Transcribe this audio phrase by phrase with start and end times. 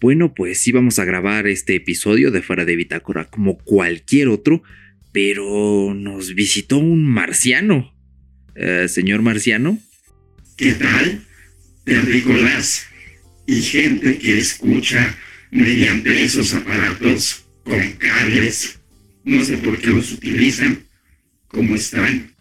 [0.00, 4.62] Bueno, pues sí vamos a grabar este episodio de Fuera de Bitácora como cualquier otro,
[5.12, 7.94] pero nos visitó un marciano.
[8.54, 9.78] Eh, señor marciano.
[10.56, 11.22] ¿Qué tal?
[11.84, 12.86] Terrícolas
[13.46, 15.18] y gente que escucha
[15.50, 18.80] mediante esos aparatos con cables.
[19.24, 20.82] No sé por qué los utilizan.
[21.48, 22.34] ¿Cómo están?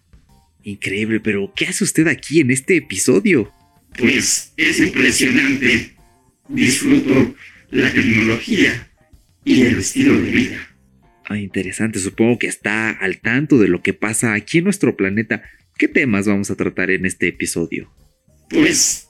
[0.63, 3.51] Increíble, pero ¿qué hace usted aquí en este episodio?
[3.97, 5.95] Pues es impresionante.
[6.47, 7.35] Disfruto
[7.71, 8.89] la tecnología
[9.45, 10.69] y el estilo de vida.
[11.25, 11.99] Ah, interesante.
[11.99, 15.43] Supongo que está al tanto de lo que pasa aquí en nuestro planeta.
[15.77, 17.93] ¿Qué temas vamos a tratar en este episodio?
[18.49, 19.07] Pues,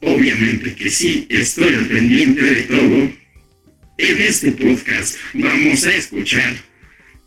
[0.00, 3.12] obviamente que sí, estoy al pendiente de todo.
[3.98, 6.54] En este podcast vamos a escuchar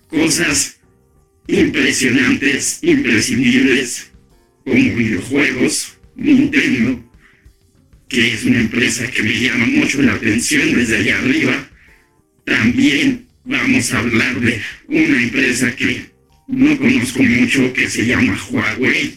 [0.08, 0.82] cosas
[1.48, 4.12] impresionantes, imprescindibles,
[4.66, 7.05] como videojuegos, Nintendo,
[8.08, 11.70] que es una empresa que me llama mucho la atención desde allá arriba.
[12.46, 16.06] También vamos a hablar de una empresa que
[16.48, 19.16] no conozco mucho, que se llama Huawei.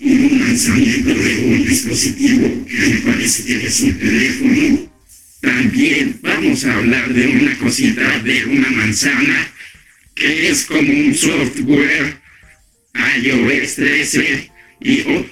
[0.00, 4.92] Un lanzamiento de un dispositivo que me parece que es un teléfono.
[5.40, 9.48] También vamos a hablar de una cosita de una manzana
[10.14, 12.16] que es como un software
[12.94, 15.26] iOS 13 y oh,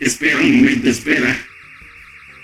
[0.00, 1.36] espera un momento, espera.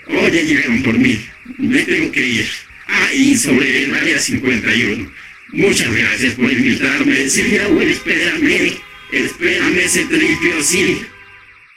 [0.09, 1.19] Ya llegaron por mí.
[1.57, 2.45] Me tengo que ir.
[2.87, 5.11] Ah, y sobre el área 51.
[5.53, 7.27] Muchas gracias por invitarme.
[7.27, 8.79] Sí, espérame.
[9.11, 11.01] Espérame ese tripio, sí.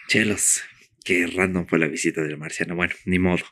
[0.06, 0.62] Chelos,
[1.02, 2.76] qué random fue la visita del marciano.
[2.76, 3.44] Bueno, ni modo.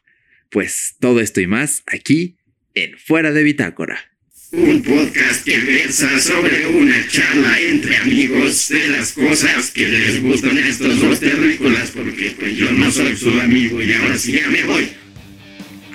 [0.51, 2.36] Pues todo esto y más aquí
[2.75, 4.09] en Fuera de Bitácora.
[4.52, 10.58] Un podcast que versa sobre una charla entre amigos de las cosas que les gustan
[10.58, 14.48] a estos dos terrícolas, porque pues yo no soy su amigo y ahora sí ya
[14.48, 14.88] me voy.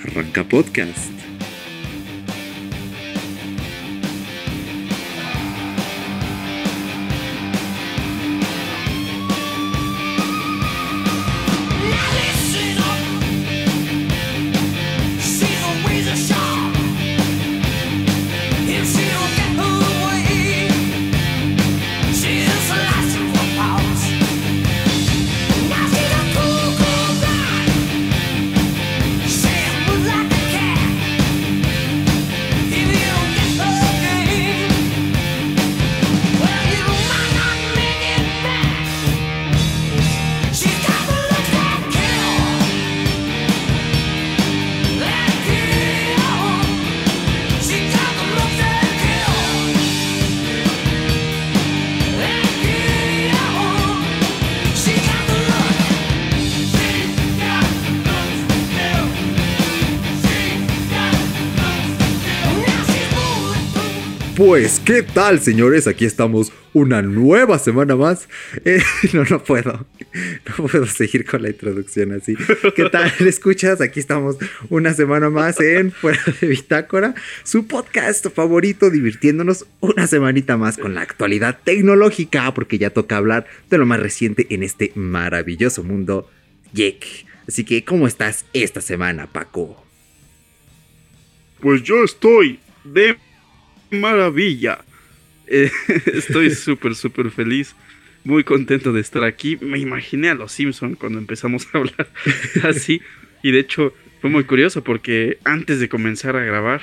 [0.02, 1.15] Arranca podcast.
[64.56, 65.86] Pues, ¿qué tal, señores?
[65.86, 68.26] Aquí estamos una nueva semana más.
[68.64, 69.86] Eh, no, no puedo.
[70.46, 72.36] No puedo seguir con la introducción así.
[72.74, 73.12] ¿Qué tal?
[73.20, 73.82] ¿Escuchas?
[73.82, 74.36] Aquí estamos
[74.70, 77.14] una semana más en Fuera de Bitácora,
[77.44, 83.46] su podcast favorito, divirtiéndonos una semanita más con la actualidad tecnológica, porque ya toca hablar
[83.68, 86.30] de lo más reciente en este maravilloso mundo
[86.72, 87.04] geek.
[87.46, 89.84] Así que, ¿cómo estás esta semana, Paco?
[91.60, 93.18] Pues yo estoy de
[93.90, 94.78] maravilla.
[95.46, 95.70] Eh,
[96.12, 97.74] estoy súper, súper feliz.
[98.24, 99.56] Muy contento de estar aquí.
[99.60, 102.08] Me imaginé a los Simpson cuando empezamos a hablar
[102.64, 103.00] así.
[103.42, 106.82] Y de hecho fue muy curioso porque antes de comenzar a grabar,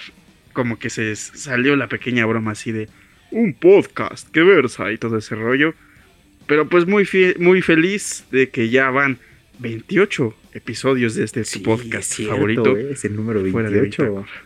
[0.53, 2.87] como que se salió la pequeña broma así de
[3.31, 5.73] un podcast que versa y todo ese rollo.
[6.47, 7.07] Pero pues muy,
[7.39, 9.17] muy feliz de que ya van
[9.59, 12.77] 28 episodios de este podcast es cierto, favorito.
[12.77, 14.03] eh, Es el número fuera de 28.
[14.03, 14.43] Bitácora.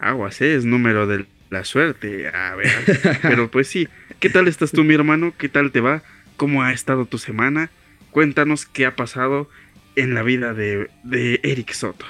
[0.00, 0.54] Aguas, ¿eh?
[0.54, 2.28] es número de la suerte.
[2.28, 2.70] A ver.
[3.22, 3.88] Pero pues sí.
[4.18, 5.34] ¿Qué tal estás tú, mi hermano?
[5.38, 6.02] ¿Qué tal te va?
[6.36, 7.70] ¿Cómo ha estado tu semana?
[8.10, 9.48] Cuéntanos qué ha pasado
[9.96, 12.06] en la vida de, de Eric Soto.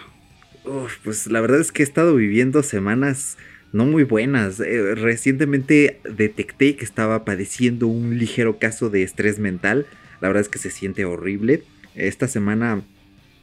[0.64, 3.36] Uf, pues la verdad es que he estado viviendo semanas
[3.72, 4.60] no muy buenas.
[4.60, 9.86] Eh, recientemente detecté que estaba padeciendo un ligero caso de estrés mental.
[10.20, 11.64] La verdad es que se siente horrible.
[11.94, 12.82] Esta semana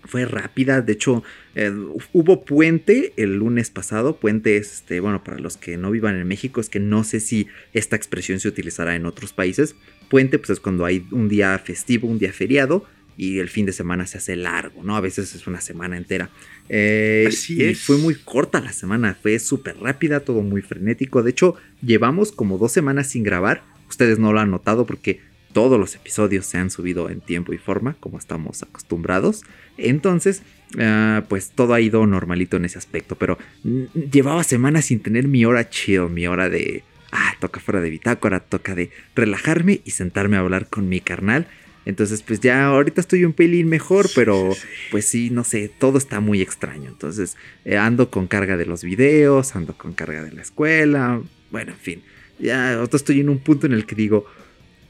[0.07, 0.81] fue rápida.
[0.81, 1.23] De hecho,
[1.55, 1.71] eh,
[2.13, 4.17] hubo puente el lunes pasado.
[4.17, 7.19] Puente es, este, bueno, para los que no vivan en México, es que no sé
[7.19, 9.75] si esta expresión se utilizará en otros países.
[10.09, 12.85] Puente, pues es cuando hay un día festivo, un día feriado.
[13.19, 14.95] Y el fin de semana se hace largo, ¿no?
[14.95, 16.29] A veces es una semana entera.
[16.69, 17.79] Eh, Así y es.
[17.79, 21.23] fue muy corta la semana, fue súper rápida, todo muy frenético.
[21.23, 23.63] De hecho, llevamos como dos semanas sin grabar.
[23.89, 25.19] Ustedes no lo han notado porque
[25.57, 29.41] todos los episodios se han subido en tiempo y forma, como estamos acostumbrados.
[29.79, 30.43] Entonces,
[30.77, 33.15] ah, pues todo ha ido normalito en ese aspecto.
[33.15, 36.83] Pero mm, llevaba semanas sin tener mi hora chill, mi hora de.
[37.11, 41.47] Ah, toca fuera de bitácora, toca de relajarme y sentarme a hablar con mi carnal.
[41.85, 44.51] Entonces, pues ya ahorita estoy un pelín mejor, pero
[44.91, 46.87] pues sí, no sé, todo está muy extraño.
[46.87, 51.19] Entonces, eh, ando con carga de los videos, ando con carga de la escuela.
[51.49, 52.03] Bueno, en fin,
[52.37, 54.27] ya ahorita estoy en un punto en el que digo,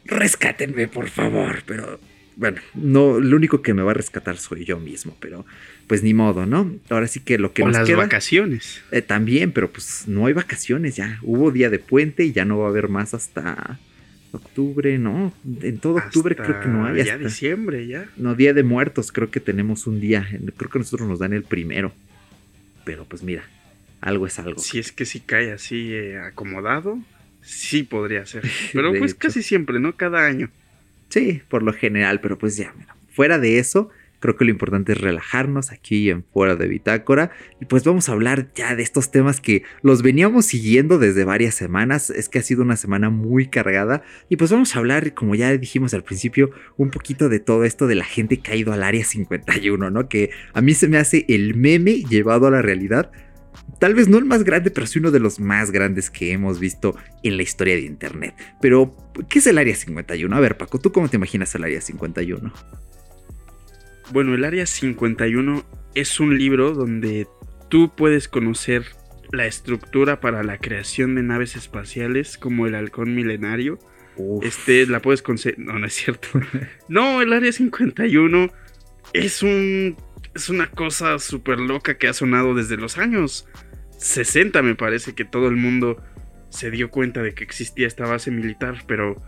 [0.07, 1.63] rescátenme, por favor.
[1.65, 1.99] Pero
[2.35, 5.45] bueno, no, lo único que me va a rescatar soy yo mismo, pero
[5.87, 6.75] pues ni modo, ¿no?
[6.89, 8.81] Ahora sí que lo que o nos las queda vacaciones.
[8.91, 11.19] eh, también, pero pues no hay vacaciones ya.
[11.21, 13.79] Hubo día de puente y ya no va a haber más hasta
[14.33, 15.33] octubre, ¿no?
[15.61, 16.97] En todo octubre Hasta creo que no hay.
[17.03, 18.07] Ya hasta- diciembre, ya.
[18.17, 20.27] no, Día de Muertos, creo que tenemos un día.
[20.57, 21.93] Creo que nosotros nos dan el primero.
[22.83, 23.43] Pero pues mira,
[24.01, 24.59] algo es algo.
[24.61, 26.99] Si es que si cae así eh, acomodado,
[27.47, 28.43] sí podría ser.
[28.73, 29.19] Pero pues hecho.
[29.19, 29.95] casi siempre, ¿no?
[29.95, 30.49] Cada año.
[31.09, 33.89] Sí, por lo general, pero pues ya, mira, fuera de eso,
[34.19, 37.31] creo que lo importante es relajarnos aquí en Fuera de Bitácora.
[37.61, 41.55] Y pues vamos a hablar ya de estos temas que los veníamos siguiendo desde varias
[41.55, 42.09] semanas.
[42.09, 44.03] Es que ha sido una semana muy cargada.
[44.29, 47.87] Y pues vamos a hablar, como ya dijimos al principio, un poquito de todo esto
[47.87, 50.09] de la gente que ha ido al área 51, ¿no?
[50.09, 53.11] Que a mí se me hace el meme llevado a la realidad.
[53.79, 56.59] Tal vez no el más grande, pero sí uno de los más grandes que hemos
[56.59, 58.33] visto en la historia de Internet.
[58.59, 58.95] Pero,
[59.29, 60.35] ¿qué es el Área 51?
[60.35, 62.51] A ver, Paco, ¿tú cómo te imaginas el Área 51?
[64.11, 65.63] Bueno, el Área 51
[65.93, 67.27] es un libro donde
[67.69, 68.85] tú puedes conocer
[69.31, 73.79] la estructura para la creación de naves espaciales como el halcón milenario.
[74.15, 75.59] Uf, Este la puedes conseguir.
[75.59, 76.27] No, no es cierto.
[76.87, 78.49] No, el Área 51
[79.13, 79.97] es un.
[80.37, 83.47] Es una cosa súper loca que ha sonado desde los años
[83.97, 85.97] 60, me parece que todo el mundo
[86.49, 89.19] se dio cuenta de que existía esta base militar, pero.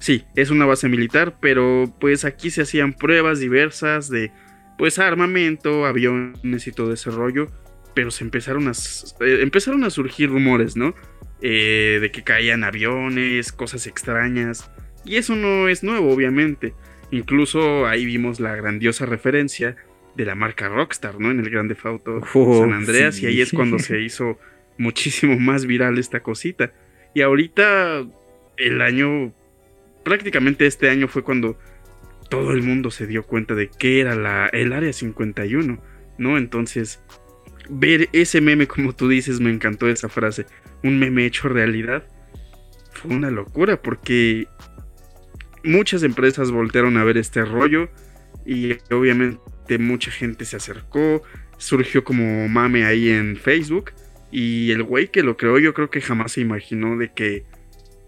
[0.00, 4.32] Sí, es una base militar, pero pues aquí se hacían pruebas diversas de
[4.78, 7.46] pues armamento, aviones y todo ese rollo,
[7.94, 10.96] pero se empezaron a eh, empezaron a surgir rumores, ¿no?
[11.40, 14.72] Eh, de que caían aviones, cosas extrañas,
[15.04, 16.74] y eso no es nuevo, obviamente.
[17.12, 19.76] Incluso ahí vimos la grandiosa referencia
[20.14, 21.30] de la marca Rockstar, ¿no?
[21.30, 23.24] En el Grande Auto Oh, San Andreas, sí.
[23.24, 24.38] y ahí es cuando se hizo
[24.78, 26.72] muchísimo más viral esta cosita.
[27.14, 28.04] Y ahorita
[28.56, 29.32] el año,
[30.04, 31.58] prácticamente este año fue cuando
[32.28, 35.78] todo el mundo se dio cuenta de que era la, el Área 51,
[36.18, 36.38] ¿no?
[36.38, 37.02] Entonces,
[37.68, 40.46] ver ese meme, como tú dices, me encantó esa frase,
[40.82, 42.04] un meme hecho realidad,
[42.92, 44.46] fue una locura porque
[45.64, 47.88] muchas empresas voltearon a ver este rollo
[48.44, 49.38] y obviamente
[49.78, 51.22] mucha gente se acercó,
[51.56, 53.92] surgió como mame ahí en Facebook
[54.30, 57.44] y el güey que lo creó yo creo que jamás se imaginó de que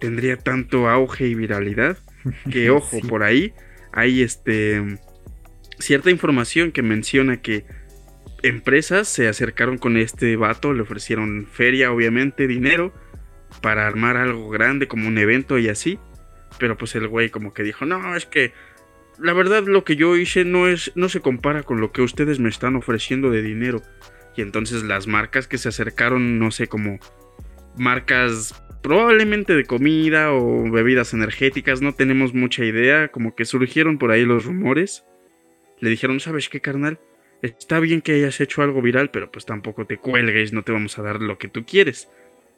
[0.00, 1.98] tendría tanto auge y viralidad
[2.50, 3.06] que ojo Sí.
[3.06, 3.52] por ahí
[3.92, 4.98] hay este
[5.78, 7.64] cierta información que menciona que
[8.42, 12.92] empresas se acercaron con este vato, le ofrecieron feria, obviamente, dinero,
[13.62, 15.98] para armar algo grande como un evento y así.
[16.58, 18.52] Pero pues el güey como que dijo, no, es que
[19.19, 22.38] la verdad lo que yo hice no es, no se compara con lo que ustedes
[22.38, 23.82] me están ofreciendo de dinero.
[24.37, 26.99] Y entonces las marcas que se acercaron, no sé, como
[27.76, 34.11] marcas probablemente de comida o bebidas energéticas, no tenemos mucha idea, como que surgieron por
[34.11, 35.05] ahí los rumores.
[35.81, 36.99] Le dijeron, ¿sabes qué, carnal?
[37.40, 40.99] Está bien que hayas hecho algo viral, pero pues tampoco te cuelgues, no te vamos
[40.99, 42.09] a dar lo que tú quieres.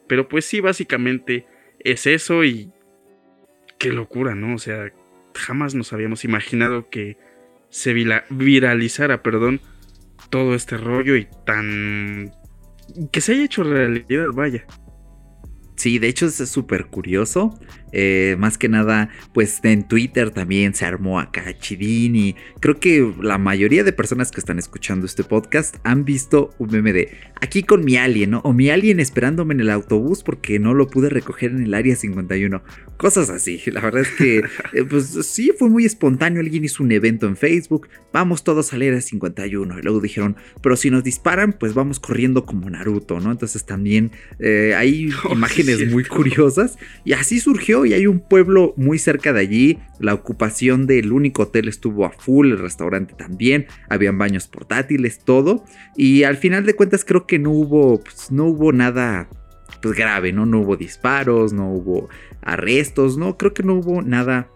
[0.07, 1.47] Pero pues sí, básicamente
[1.81, 2.73] es eso y...
[3.79, 4.55] Qué locura, ¿no?
[4.55, 4.91] O sea,
[5.37, 7.19] jamás nos habíamos imaginado que
[7.69, 7.95] se
[8.31, 9.61] viralizara, perdón,
[10.31, 12.33] todo este rollo y tan...
[13.13, 14.67] que se haya hecho realidad, vaya.
[15.77, 17.59] Sí, de hecho es súper curioso.
[17.93, 23.15] Eh, más que nada, pues en Twitter también se armó acá chidín y creo que
[23.23, 27.63] la mayoría de personas que están escuchando este podcast han visto un meme de aquí
[27.63, 28.41] con mi alien, ¿no?
[28.41, 31.95] O mi alien esperándome en el autobús porque no lo pude recoger en el área
[31.97, 32.63] 51.
[32.97, 33.61] Cosas así.
[33.67, 34.39] La verdad es que,
[34.73, 36.41] eh, pues sí, fue muy espontáneo.
[36.41, 37.89] Alguien hizo un evento en Facebook.
[38.13, 39.79] Vamos todos al área 51.
[39.79, 43.31] Y luego dijeron, pero si nos disparan, pues vamos corriendo como Naruto, ¿no?
[43.31, 45.11] Entonces también eh, hay
[45.67, 46.79] Sí, muy curiosas.
[47.05, 49.79] Y así surgió y hay un pueblo muy cerca de allí.
[49.99, 53.67] La ocupación del único hotel estuvo a full, el restaurante también.
[53.89, 55.65] Habían baños portátiles, todo.
[55.97, 59.29] Y al final de cuentas creo que no hubo, pues, no hubo nada
[59.83, 60.47] pues, grave, ¿no?
[60.47, 62.09] No hubo disparos, no hubo
[62.43, 64.49] arrestos, no, creo que no hubo nada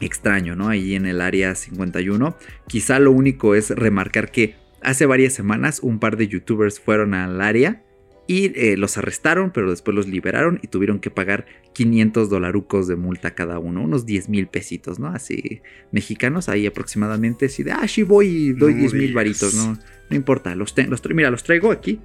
[0.00, 0.68] extraño, ¿no?
[0.68, 2.36] Ahí en el área 51.
[2.66, 7.40] Quizá lo único es remarcar que hace varias semanas un par de youtubers fueron al
[7.40, 7.82] área
[8.30, 12.94] Y eh, los arrestaron, pero después los liberaron y tuvieron que pagar 500 dolarucos de
[12.94, 15.08] multa cada uno, unos 10 mil pesitos, ¿no?
[15.08, 19.54] Así, mexicanos, ahí aproximadamente, así de, ah, sí voy y doy No 10 mil varitos,
[19.54, 19.78] ¿no?
[20.10, 22.00] No importa, los, te- los mira, los traigo aquí,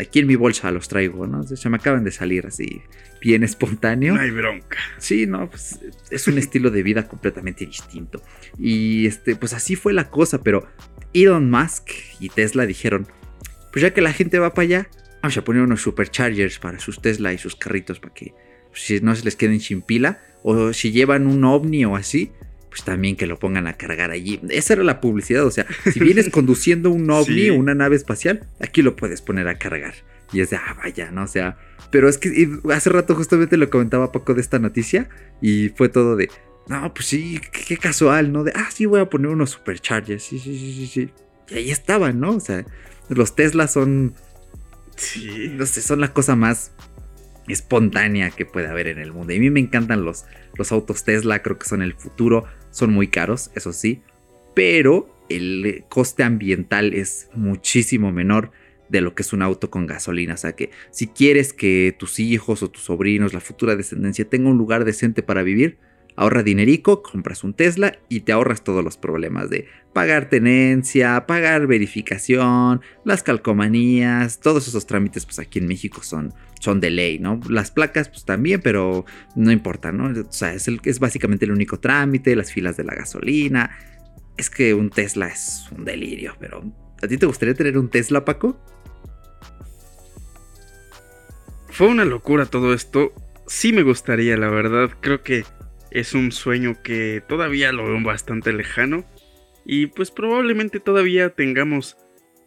[0.00, 1.44] aquí en mi bolsa los traigo, ¿no?
[1.44, 2.82] Se me acaban de salir así,
[3.22, 4.14] bien espontáneo.
[4.16, 4.78] No hay bronca.
[4.98, 5.78] Sí, no, pues
[6.10, 8.20] es un estilo de vida completamente distinto.
[8.58, 10.66] Y este, pues así fue la cosa, pero
[11.14, 13.06] Elon Musk y Tesla dijeron,
[13.72, 14.88] pues ya que la gente va para allá,
[15.22, 18.34] vamos a poner unos superchargers para sus Tesla y sus carritos para que
[18.70, 22.30] pues, si no se les queden sin pila o si llevan un ovni o así,
[22.68, 24.40] pues también que lo pongan a cargar allí.
[24.50, 27.50] Esa era la publicidad, o sea, si vienes conduciendo un ovni Sí.
[27.50, 29.94] o una nave espacial, aquí lo puedes poner a cargar.
[30.32, 31.22] Y es de, ah, vaya, ¿no?
[31.22, 31.56] O sea,
[31.90, 35.08] pero es que hace rato justamente lo comentaba Paco de esta noticia
[35.40, 36.28] y fue todo de,
[36.68, 38.44] no, pues sí, qué, qué casual, ¿no?
[38.44, 41.10] De, ah, sí, voy a poner unos superchargers, sí, sí, sí, sí, sí.
[41.48, 42.32] Y ahí estaban, ¿no?
[42.32, 42.64] O sea,
[43.08, 44.14] los Teslas son,
[45.52, 46.72] No sé, son la cosa más
[47.48, 49.32] espontánea que puede haber en el mundo.
[49.32, 50.24] Y a mí me encantan los,
[50.56, 54.02] los autos Tesla, creo que son el futuro, son muy caros, eso sí,
[54.54, 58.52] pero el coste ambiental es muchísimo menor
[58.88, 60.34] de lo que es un auto con gasolina.
[60.34, 64.48] O sea que si quieres que tus hijos o tus sobrinos, la futura descendencia, tenga
[64.48, 65.78] un lugar decente para vivir,
[66.16, 71.66] ahorra dinerico, compras un Tesla y te ahorras todos los problemas de pagar tenencia, pagar
[71.66, 77.40] verificación, las calcomanías, todos esos trámites pues aquí en México son, son de ley, ¿no?
[77.48, 79.04] Las placas pues también, pero
[79.34, 80.06] no importa, ¿no?
[80.20, 83.76] O sea, es, el- es básicamente el único trámite, las filas de la gasolina.
[84.36, 86.62] Es que un Tesla es un delirio, pero
[87.02, 88.58] ¿a ti te gustaría tener un Tesla, Paco?
[91.68, 93.12] Fue una locura todo esto.
[93.46, 94.90] Sí me gustaría, la verdad.
[95.00, 95.44] Creo que
[95.90, 99.04] es un sueño que todavía lo veo bastante lejano.
[99.64, 101.96] Y pues probablemente todavía tengamos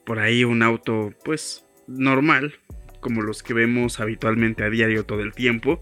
[0.06, 2.56] por ahí un auto pues normal,
[3.00, 5.82] como los que vemos habitualmente a diario todo el tiempo,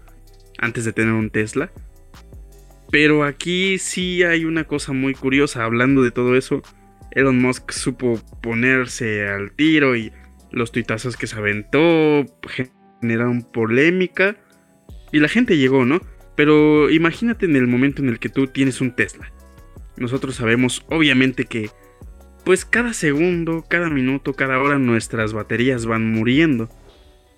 [0.58, 1.70] antes de tener un Tesla.
[2.90, 6.62] Pero aquí sí hay una cosa muy curiosa, hablando de todo eso,
[7.12, 10.12] Elon Musk supo ponerse al tiro y
[10.50, 12.24] los tuitazos que se aventó
[13.00, 14.36] generaron polémica
[15.12, 16.00] y la gente llegó, ¿no?
[16.38, 19.32] Pero imagínate en el momento en el que tú tienes un Tesla.
[19.96, 21.68] Nosotros sabemos obviamente que
[22.44, 26.68] pues cada segundo, cada minuto, cada hora nuestras baterías van muriendo.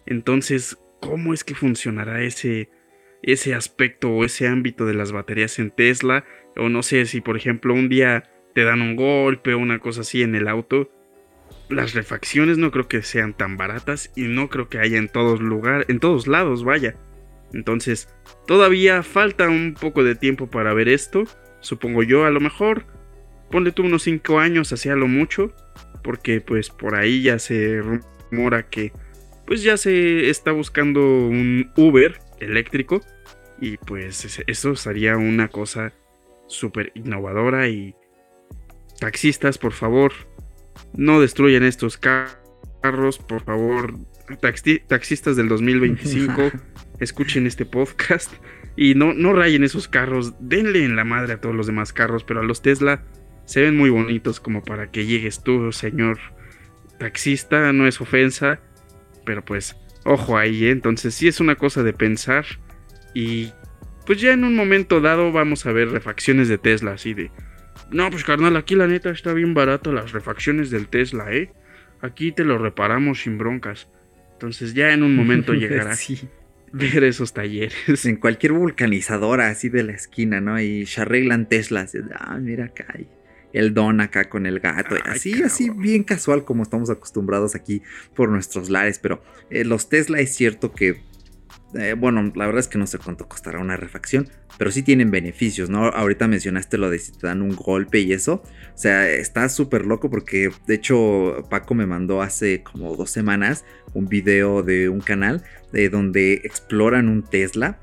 [0.05, 2.69] Entonces, ¿cómo es que funcionará ese
[3.23, 6.27] ese aspecto o ese ámbito de las baterías en Tesla?
[6.55, 10.03] O no sé si por ejemplo un día te dan un golpe o una cosa
[10.03, 10.91] así en el auto.
[11.71, 15.41] Las refacciones no creo que sean tan baratas y no creo que haya en todos
[15.41, 16.97] lugares, en todos lados, vaya.
[17.53, 18.09] Entonces,
[18.47, 21.25] todavía falta un poco de tiempo para ver esto.
[21.61, 22.85] Supongo yo, a lo mejor.
[23.51, 25.53] Ponle tú unos 5 años, hacía lo mucho.
[26.03, 28.93] Porque pues por ahí ya se rumora que
[29.47, 33.01] pues ya se está buscando un Uber eléctrico.
[33.61, 35.93] Y pues eso sería una cosa
[36.47, 37.95] súper innovadora y...
[38.99, 40.13] Taxistas, por favor,
[40.95, 42.39] no destruyan estos ca-
[42.83, 43.95] carros, por favor.
[44.41, 46.51] Taxi- taxistas del 2025,
[47.01, 48.33] escuchen este podcast
[48.77, 50.35] y no, no rayen esos carros.
[50.41, 53.03] Denle en la madre a todos los demás carros, pero a los Tesla
[53.45, 56.19] se ven muy bonitos como para que llegues tú, señor
[56.99, 57.73] taxista.
[57.73, 58.61] No es ofensa,
[59.25, 60.71] pero pues ojo ahí, ¿eh?
[60.71, 62.47] entonces sí es una cosa de pensar
[63.13, 63.53] y
[64.07, 67.31] pues ya en un momento dado vamos a ver refacciones de Tesla así de
[67.91, 71.53] no, pues carnal, aquí la neta está bien barato las refacciones del Tesla, ¿eh?
[72.01, 73.89] Aquí te lo reparamos sin broncas.
[74.33, 76.29] Entonces ya en un momento llegará Sí.
[76.73, 78.05] ver esos talleres.
[78.05, 80.61] En cualquier vulcanizadora así de la esquina, ¿no?
[80.61, 81.97] Y se arreglan Teslas.
[82.15, 82.87] Ah, mira acá.
[82.99, 83.07] y
[83.53, 84.95] el don acá con el gato.
[84.95, 87.83] Ay, así, así bien casual como estamos acostumbrados aquí
[88.15, 88.99] por nuestros lares.
[88.99, 91.03] Pero eh, los Tesla es cierto que...
[91.75, 95.11] eh, bueno, la verdad es que no sé cuánto costará una refacción, pero sí tienen
[95.11, 95.87] beneficios, ¿no?
[95.87, 98.43] Ahorita mencionaste lo de si te dan un golpe y eso.
[98.75, 103.65] O sea, está súper loco porque de hecho Paco me mandó hace como dos semanas
[103.95, 105.43] un video de un canal
[105.73, 107.79] de donde exploran un Tesla.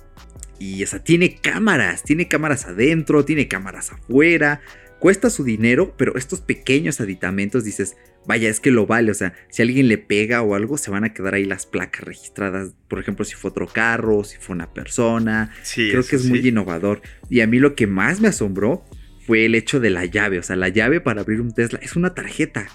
[0.59, 4.61] Y o sea, tiene cámaras, tiene cámaras adentro, tiene cámaras afuera.
[4.99, 7.95] Cuesta su dinero, pero estos pequeños aditamentos dices,
[8.25, 9.11] vaya, es que lo vale.
[9.11, 12.03] O sea, si alguien le pega o algo, se van a quedar ahí las placas
[12.03, 12.73] registradas.
[12.87, 15.51] Por ejemplo, si fue otro carro, si fue una persona.
[15.61, 17.01] Sí, Creo que es muy innovador.
[17.29, 18.83] Y a mí lo que más me asombró
[19.25, 20.39] fue el hecho de la llave.
[20.39, 22.67] O sea, la llave para abrir un Tesla es una tarjeta.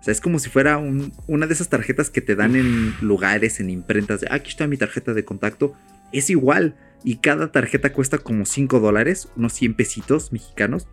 [0.00, 2.94] O sea, es como si fuera un- una de esas tarjetas que te dan en
[3.02, 4.20] lugares, en imprentas.
[4.20, 5.74] De, "Ah, aquí está mi tarjeta de contacto.
[6.12, 6.76] Es igual.
[7.04, 10.88] Y cada tarjeta cuesta como 5 dólares, unos 100 pesitos mexicanos.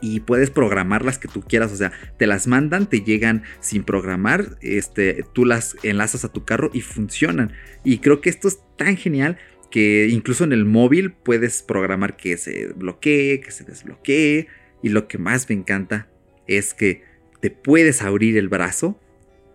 [0.00, 3.82] y puedes programar las que tú quieras, o sea, te las mandan, te llegan sin
[3.82, 7.52] programar, este, tú las enlazas a tu carro y funcionan.
[7.82, 9.38] Y creo que esto es tan genial
[9.72, 14.46] que incluso en el móvil puedes programar que se bloquee, que se desbloquee.
[14.84, 16.08] Y lo que más me encanta
[16.46, 17.02] es que
[17.40, 19.00] te puedes abrir el brazo,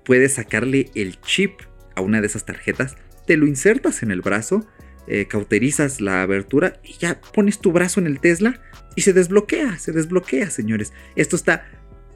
[0.05, 1.61] puedes sacarle el chip
[1.95, 4.65] a una de esas tarjetas, te lo insertas en el brazo,
[5.07, 8.61] eh, cauterizas la abertura y ya pones tu brazo en el Tesla
[8.95, 10.93] y se desbloquea, se desbloquea, señores.
[11.15, 11.65] Esto está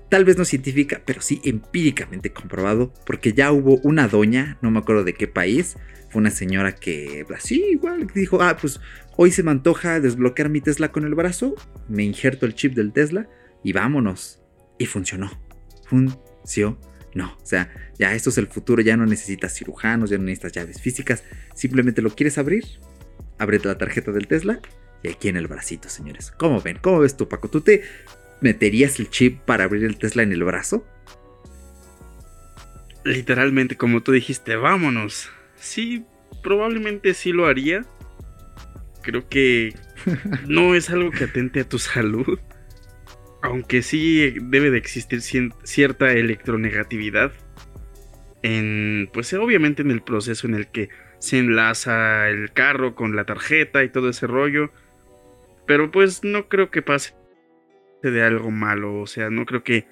[0.09, 4.79] tal vez no científica, pero sí empíricamente comprobado, porque ya hubo una doña, no me
[4.79, 5.75] acuerdo de qué país,
[6.09, 8.79] fue una señora que así igual dijo, ah, pues
[9.17, 11.55] hoy se me antoja desbloquear mi Tesla con el brazo,
[11.89, 13.27] me injerto el chip del Tesla
[13.63, 14.41] y vámonos.
[14.79, 15.31] Y funcionó,
[15.87, 16.77] funcionó.
[17.41, 20.81] O sea, ya esto es el futuro, ya no necesitas cirujanos, ya no necesitas llaves
[20.81, 21.23] físicas,
[21.55, 22.65] simplemente lo quieres abrir,
[23.39, 24.59] ábrete la tarjeta del Tesla
[25.03, 26.31] y aquí en el bracito, señores.
[26.31, 26.77] ¿Cómo ven?
[26.81, 27.49] ¿Cómo ves tú, Paco?
[27.49, 27.83] ¿Tú te
[28.41, 30.85] meterías el chip para abrir el Tesla en el brazo?
[33.03, 35.29] Literalmente, como tú dijiste, vámonos.
[35.55, 36.05] Sí,
[36.43, 37.85] probablemente sí lo haría.
[39.01, 39.73] Creo que
[40.47, 42.39] no es algo que atente a tu salud.
[43.47, 45.21] Aunque sí debe de existir
[45.63, 47.31] cierta electronegatividad.
[48.43, 50.89] En, pues obviamente en el proceso en el que
[51.19, 54.71] se enlaza el carro con la tarjeta y todo ese rollo.
[55.65, 57.13] Pero pues no creo que pase
[58.03, 58.99] de algo malo.
[58.99, 59.87] O sea, no creo que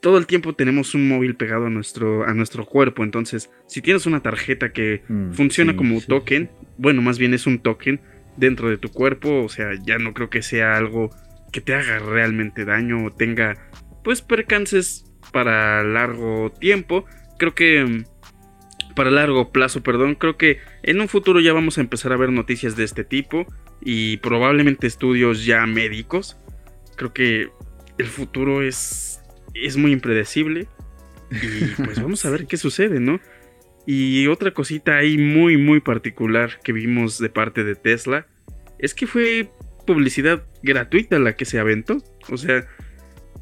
[0.00, 3.02] todo el tiempo tenemos un móvil pegado a nuestro, a nuestro cuerpo.
[3.02, 7.34] Entonces, si tienes una tarjeta que Mm, funciona sí, como sí, token, bueno, más bien
[7.34, 8.00] es un token
[8.36, 9.42] dentro de tu cuerpo.
[9.42, 11.10] O sea, ya no creo que sea algo
[11.52, 13.56] que te haga realmente daño o tenga,
[14.02, 17.04] pues, percances para largo tiempo.
[17.38, 17.84] Creo que.
[17.84, 18.04] mm,
[18.96, 20.16] Para largo plazo, perdón.
[20.16, 23.46] Creo que en un futuro ya vamos a empezar a ver noticias de este tipo.
[23.80, 26.36] Y probablemente estudios ya médicos.
[26.96, 27.50] Creo que
[27.98, 29.20] el futuro es.
[29.54, 30.68] es muy impredecible.
[31.30, 33.20] Y pues vamos a ver qué sucede, ¿no?
[33.86, 38.26] Y otra cosita ahí muy, muy particular que vimos de parte de Tesla
[38.78, 39.50] es que fue
[39.86, 42.02] publicidad gratuita la que se aventó.
[42.30, 42.66] O sea,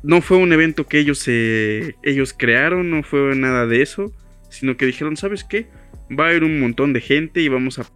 [0.03, 4.13] no fue un evento que ellos, se, ellos crearon, no fue nada de eso,
[4.49, 5.69] sino que dijeron, ¿sabes qué?
[6.11, 7.87] Va a ir un montón de gente y vamos a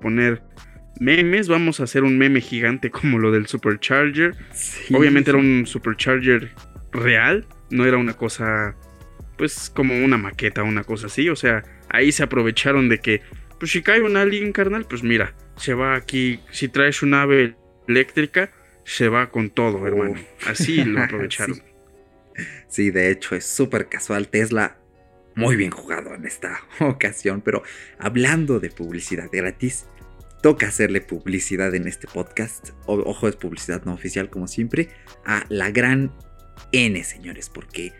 [0.00, 0.42] poner
[1.00, 4.34] memes, vamos a hacer un meme gigante como lo del Supercharger.
[4.52, 5.36] Sí, Obviamente sí.
[5.36, 6.52] era un supercharger
[6.92, 8.74] real, no era una cosa,
[9.36, 11.28] pues como una maqueta, una cosa así.
[11.28, 13.22] O sea, ahí se aprovecharon de que,
[13.58, 17.56] pues si cae un alien, carnal, pues mira, se va aquí, si traes un ave
[17.88, 18.50] eléctrica,
[18.84, 20.14] se va con todo, hermano.
[20.46, 21.56] Así lo aprovecharon.
[21.56, 21.62] Sí.
[22.68, 24.28] Sí, de hecho es súper casual.
[24.28, 24.76] Tesla,
[25.34, 27.40] muy bien jugado en esta ocasión.
[27.40, 27.62] Pero
[27.98, 29.86] hablando de publicidad gratis,
[30.42, 32.70] toca hacerle publicidad en este podcast.
[32.86, 34.90] O- ojo, es publicidad no oficial como siempre.
[35.24, 36.12] A la gran
[36.72, 37.92] N, señores, porque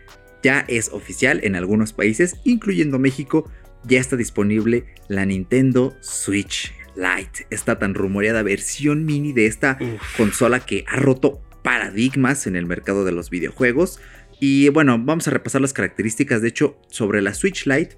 [0.43, 3.49] ya es oficial en algunos países, incluyendo México.
[3.83, 7.47] Ya está disponible la Nintendo Switch Lite.
[7.49, 10.17] Esta tan rumoreada versión mini de esta Uf.
[10.17, 13.99] consola que ha roto paradigmas en el mercado de los videojuegos.
[14.39, 16.41] Y bueno, vamos a repasar las características.
[16.41, 17.97] De hecho, sobre la Switch Lite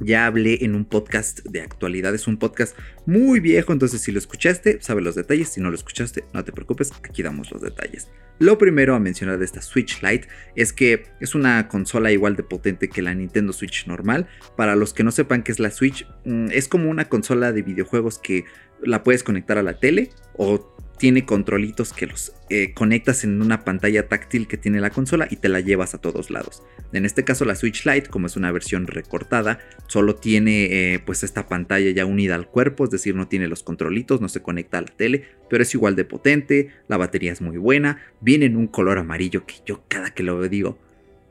[0.00, 2.14] ya hablé en un podcast de actualidad.
[2.14, 5.50] Es un podcast muy viejo, entonces si lo escuchaste, sabe los detalles.
[5.50, 8.08] Si no lo escuchaste, no te preocupes, aquí damos los detalles.
[8.38, 12.42] Lo primero a mencionar de esta Switch Lite es que es una consola igual de
[12.42, 14.28] potente que la Nintendo Switch normal.
[14.56, 17.62] Para los que no sepan qué es la Switch, mm, es como una consola de
[17.62, 18.44] videojuegos que
[18.82, 23.64] la puedes conectar a la tele o tiene controlitos que los eh, conectas en una
[23.64, 26.62] pantalla táctil que tiene la consola y te la llevas a todos lados.
[26.92, 31.22] En este caso la Switch Lite, como es una versión recortada, solo tiene eh, pues
[31.22, 34.76] esta pantalla ya unida al cuerpo, es decir, no tiene los controlitos, no se conecta
[34.76, 38.58] a la tele, pero es igual de potente, la batería es muy buena, viene en
[38.58, 40.78] un color amarillo que yo cada que lo digo,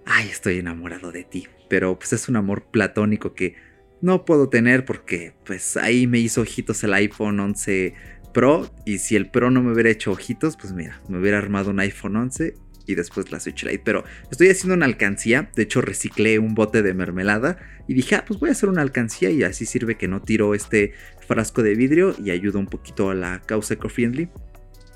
[0.08, 3.53] ay, estoy enamorado de ti, pero pues es un amor platónico que
[4.01, 7.93] no puedo tener porque pues ahí me hizo ojitos el iPhone 11
[8.34, 11.70] Pro y si el Pro no me hubiera hecho ojitos, pues mira, me hubiera armado
[11.70, 13.82] un iPhone 11 y después la Switch Lite.
[13.84, 18.26] Pero estoy haciendo una alcancía, de hecho reciclé un bote de mermelada y dije, ah,
[18.28, 20.94] pues voy a hacer una alcancía y así sirve que no tiro este
[21.28, 24.30] frasco de vidrio y ayuda un poquito a la causa eco-friendly.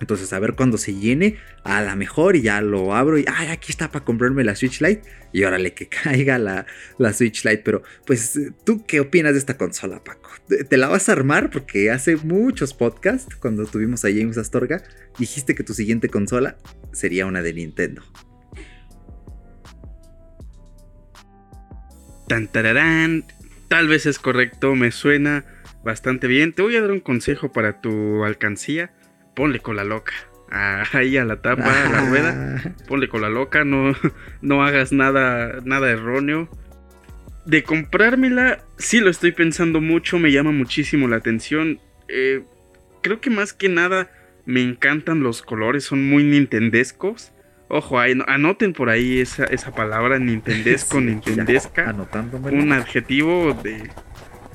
[0.04, 3.48] Entonces, a ver cuando se llene, a la mejor y ya lo abro y, ay,
[3.48, 5.04] aquí está para comprarme la Switch Lite.
[5.32, 6.66] Y órale, que caiga la,
[6.98, 7.60] la Switch Lite.
[7.64, 10.30] Pero, pues, ¿tú qué opinas de esta consola, Paco?
[10.70, 11.52] ¿Te, la vas a armar?
[11.52, 14.84] Porque hace muchos podcasts, cuando tuvimos a James Astorga,
[15.18, 16.58] dijiste que tu siguiente consola
[16.92, 18.04] sería una de Nintendo.
[22.28, 23.24] Tan tararán.
[23.70, 25.46] Tal vez es correcto, me suena
[25.86, 26.52] bastante bien.
[26.52, 28.92] Te voy a dar un consejo para tu alcancía.
[29.36, 30.14] Ponle cola loca.
[30.52, 32.62] a- ahí a la tapa, a la rueda.
[32.66, 33.94] Ah, Ponle con la loca, no,
[34.42, 36.48] no hagas nada, nada erróneo.
[37.46, 41.80] De comprármela, sí lo estoy pensando mucho, me llama muchísimo la atención.
[42.08, 42.44] Eh,
[43.02, 44.12] creo que más que nada
[44.46, 47.32] me encantan los colores, son muy nintendescos.
[47.70, 51.94] Ojo, anoten por ahí esa, esa palabra, nintendesco, sí, nintendesca.
[52.52, 53.90] Un adjetivo de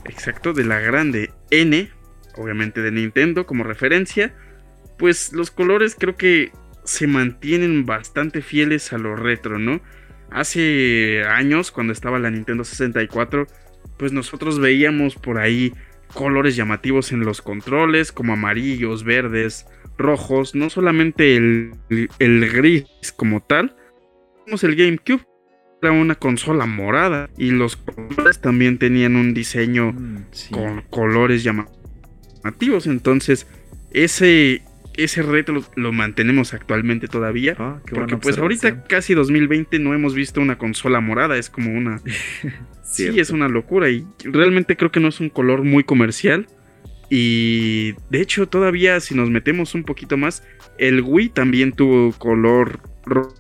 [0.05, 1.91] exacto de la grande N,
[2.37, 4.33] obviamente de Nintendo como referencia,
[4.99, 6.53] pues los colores creo que
[6.85, 9.81] se mantienen bastante fieles a lo retro, ¿no?
[10.31, 13.47] Hace años cuando estaba la Nintendo 64,
[13.97, 15.73] pues nosotros veíamos por ahí
[16.15, 21.73] colores llamativos en los controles, como amarillos, verdes, rojos, no solamente el,
[22.19, 23.77] el gris como tal,
[24.45, 25.25] tenemos el GameCube
[25.81, 30.51] era una consola morada y los colores también tenían un diseño Mm, sí.
[30.53, 32.87] con colores llamativos.
[32.87, 33.47] Entonces,
[33.93, 34.63] ese,
[34.99, 37.55] ese reto lo, lo mantenemos actualmente todavía.
[37.59, 41.73] Ah, qué porque pues ahorita casi 2020 no hemos visto una consola morada, es como
[41.73, 42.01] una...
[42.83, 46.47] sí, es una locura y realmente creo que no es un color muy comercial.
[47.11, 50.43] Y de hecho todavía si nos metemos un poquito más,
[50.79, 53.35] el Wii también tuvo color ro-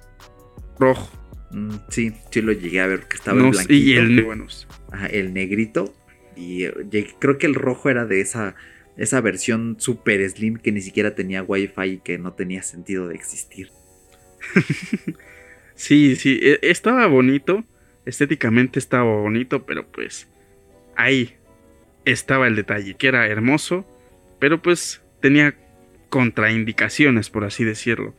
[0.79, 1.11] rojo.
[1.51, 3.75] Mm, sí, sí lo llegué a ver que estaba No el blanquito.
[3.75, 4.67] y el buenos.
[4.93, 5.93] Ajá, el negrito.
[6.37, 8.55] Y eh, llegué- creo que el rojo era de esa,
[8.99, 13.15] esa versión super slim que ni siquiera tenía wifi y que no tenía sentido de
[13.15, 13.71] existir.
[15.79, 17.63] Sí, sí, e- estaba bonito,
[18.05, 20.27] estéticamente estaba bonito, pero pues
[20.97, 21.37] ahí
[22.05, 23.87] estaba el detalle, que era hermoso,
[24.41, 25.55] pero pues tenía
[26.09, 28.17] contraindicaciones, por así decirlo.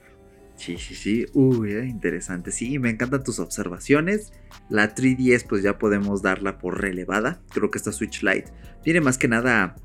[0.56, 1.26] Sí, sí, sí.
[1.34, 2.52] Uy, interesante.
[2.52, 4.32] Sí, me encantan tus observaciones.
[4.70, 7.42] La 3DS pues ya podemos darla por relevada.
[7.54, 8.52] Creo que esta Switch Lite
[8.86, 9.76] viene más que nada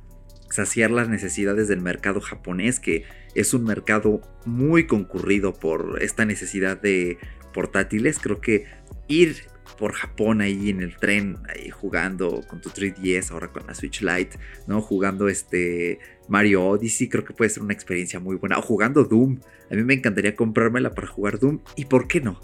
[0.54, 3.02] saciar las necesidades del mercado japonés, que
[3.34, 7.18] es un mercado muy concurrido por esta necesidad de
[7.52, 8.20] portátiles.
[8.20, 8.66] Creo que
[9.08, 13.74] ir por Japón ahí en el tren, ahí jugando con tu 3DS, ahora con la
[13.74, 14.38] Switch Lite,
[14.68, 14.80] ¿no?
[14.80, 18.56] Jugando este Mario Odyssey, creo que puede ser una experiencia muy buena.
[18.58, 19.40] O jugando Doom.
[19.72, 21.62] A mí me encantaría comprármela para jugar Doom.
[21.74, 22.40] ¿Y por qué no?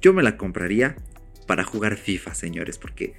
[0.00, 0.96] Yo me la compraría
[1.46, 3.16] para jugar FIFA, señores, porque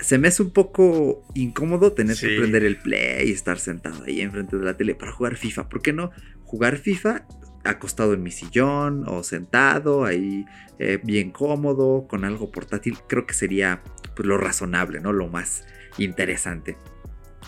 [0.00, 4.20] se me hace un poco incómodo tener que prender el play y estar sentado ahí
[4.20, 5.68] enfrente de la tele para jugar FIFA.
[5.68, 6.10] ¿Por qué no
[6.44, 7.26] jugar FIFA
[7.64, 10.46] acostado en mi sillón o sentado ahí
[10.78, 12.98] eh, bien cómodo con algo portátil?
[13.08, 13.82] Creo que sería
[14.16, 15.12] pues, lo razonable, ¿no?
[15.12, 15.66] Lo más
[15.98, 16.76] interesante.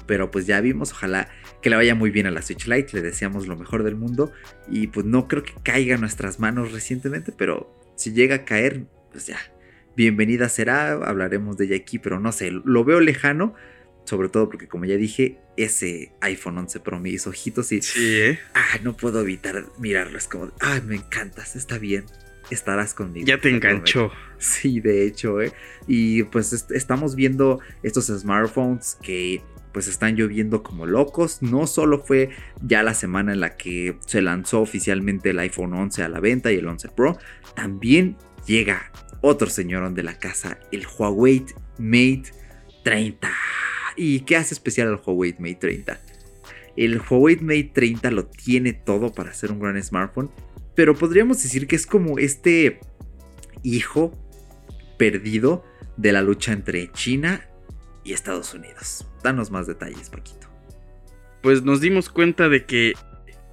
[0.07, 1.29] Pero pues ya vimos, ojalá
[1.61, 4.33] que le vaya muy bien a la Switch Lite, le deseamos lo mejor del mundo
[4.69, 8.87] y pues no creo que caiga en nuestras manos recientemente, pero si llega a caer,
[9.13, 9.39] pues ya,
[9.97, 13.55] bienvenida será, hablaremos de ella aquí, pero no sé, lo veo lejano,
[14.05, 18.39] sobre todo porque como ya dije, ese iPhone 11 Pro hizo ojitos y Sí, ¿eh?
[18.55, 22.05] ah, no puedo evitar mirarlo, es como, ah, me encantas, está bien,
[22.51, 23.27] estarás conmigo.
[23.27, 23.69] Ya te lo prometo".
[23.77, 24.11] enganchó.
[24.39, 25.53] Sí, de hecho, ¿eh?
[25.87, 29.41] Y pues est- estamos viendo estos smartphones que
[29.73, 31.41] pues están lloviendo como locos.
[31.41, 32.29] No solo fue
[32.61, 36.53] ya la semana en la que se lanzó oficialmente el iPhone 11 a la venta
[36.53, 37.17] y el 11 Pro,
[37.55, 38.91] también llega
[39.23, 41.47] otro señorón de la casa, el Huawei
[41.79, 42.25] Mate
[42.85, 43.33] 30.
[43.97, 46.01] ¿Y qué hace especial al Huawei Mate 30?
[46.77, 50.31] El Huawei Mate 30 lo tiene todo para ser un gran smartphone,
[50.75, 52.81] pero podríamos decir que es como este
[53.63, 54.13] hijo
[54.99, 55.65] perdido
[55.97, 57.47] de la lucha entre China
[58.05, 59.07] y Estados Unidos.
[59.23, 60.49] Danos más detalles, Paquito.
[61.43, 62.95] Pues nos dimos cuenta de que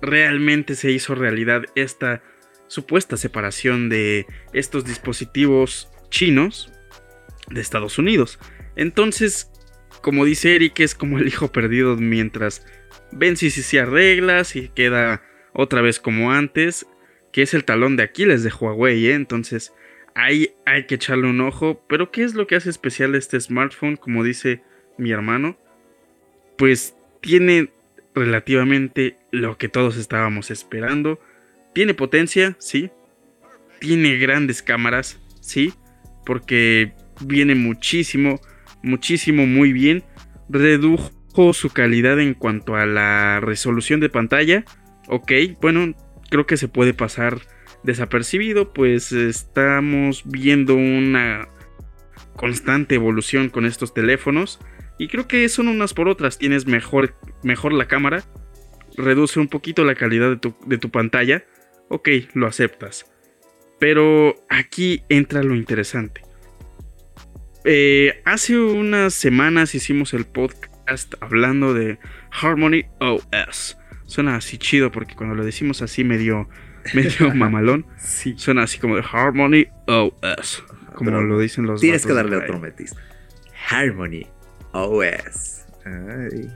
[0.02, 2.22] realmente se hizo realidad esta
[2.70, 6.72] supuesta separación de estos dispositivos chinos
[7.50, 8.40] de Estados Unidos.
[8.78, 9.52] Entonces,
[10.02, 12.66] como dice Eric, es como el hijo perdido mientras
[13.12, 16.86] ven si si se arregla, si queda otra vez como antes,
[17.32, 19.14] que es el talón de Aquiles de Huawei, ¿eh?
[19.14, 19.74] Entonces,
[20.16, 21.84] ahí hay que echarle un ojo.
[21.88, 23.98] Pero, ¿qué es lo que hace especial este smartphone?
[23.98, 24.62] Como dice
[24.98, 25.58] mi hermano,
[26.58, 27.72] pues tiene
[28.14, 31.20] relativamente lo que todos estábamos esperando.
[31.74, 32.92] Tiene potencia, sí.
[33.80, 35.74] Tiene grandes cámaras, sí.
[36.26, 38.40] Porque viene muchísimo,
[38.84, 40.04] muchísimo muy bien.
[40.50, 44.66] Redujo su calidad en cuanto a la resolución de pantalla.
[45.08, 45.96] Ok, bueno,
[46.30, 47.40] creo que se puede pasar
[47.84, 51.48] desapercibido, pues estamos viendo una
[52.36, 54.60] constante evolución con estos teléfonos.
[54.98, 56.38] Y creo que son unas por otras.
[56.38, 58.24] Tienes mejor, mejor la cámara.
[58.98, 61.46] Reduce un poquito la calidad de tu, de tu pantalla.
[61.90, 63.06] Ok, lo aceptas.
[63.80, 66.22] Pero aquí entra lo interesante.
[67.66, 72.00] Eh, hace unas semanas hicimos el podcast hablando de
[72.32, 73.78] Harmony OS.
[74.06, 76.50] Suena así chido porque cuando lo decimos así medio
[76.94, 77.86] medio mamalón.
[77.98, 78.34] Sí.
[78.38, 80.64] Suena así como de Harmony OS.
[80.96, 82.96] Como Pero lo dicen los Tienes que darle otro metis.
[83.70, 84.26] Harmony
[84.74, 85.66] OS.
[85.86, 86.50] Ay.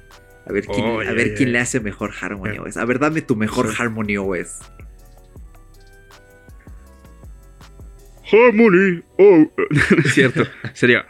[0.46, 2.62] A ver quién, Oh, a ver quién le hace mejor Harmony Ya.
[2.64, 2.78] OS.
[2.78, 3.70] A ver, dame tu mejor.
[3.78, 4.60] Harmony OS.
[8.34, 9.50] Harmony OS.
[10.06, 10.44] es cierto.
[10.74, 11.06] Sería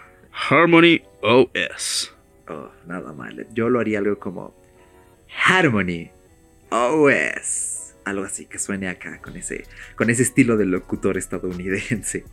[0.49, 2.13] Harmony OS.
[2.49, 3.47] Oh, nada mal.
[3.53, 4.53] Yo lo haría algo como
[5.45, 6.11] Harmony
[6.69, 7.95] OS.
[8.03, 9.63] Algo así que suene acá con ese,
[9.95, 12.25] con ese estilo de locutor estadounidense.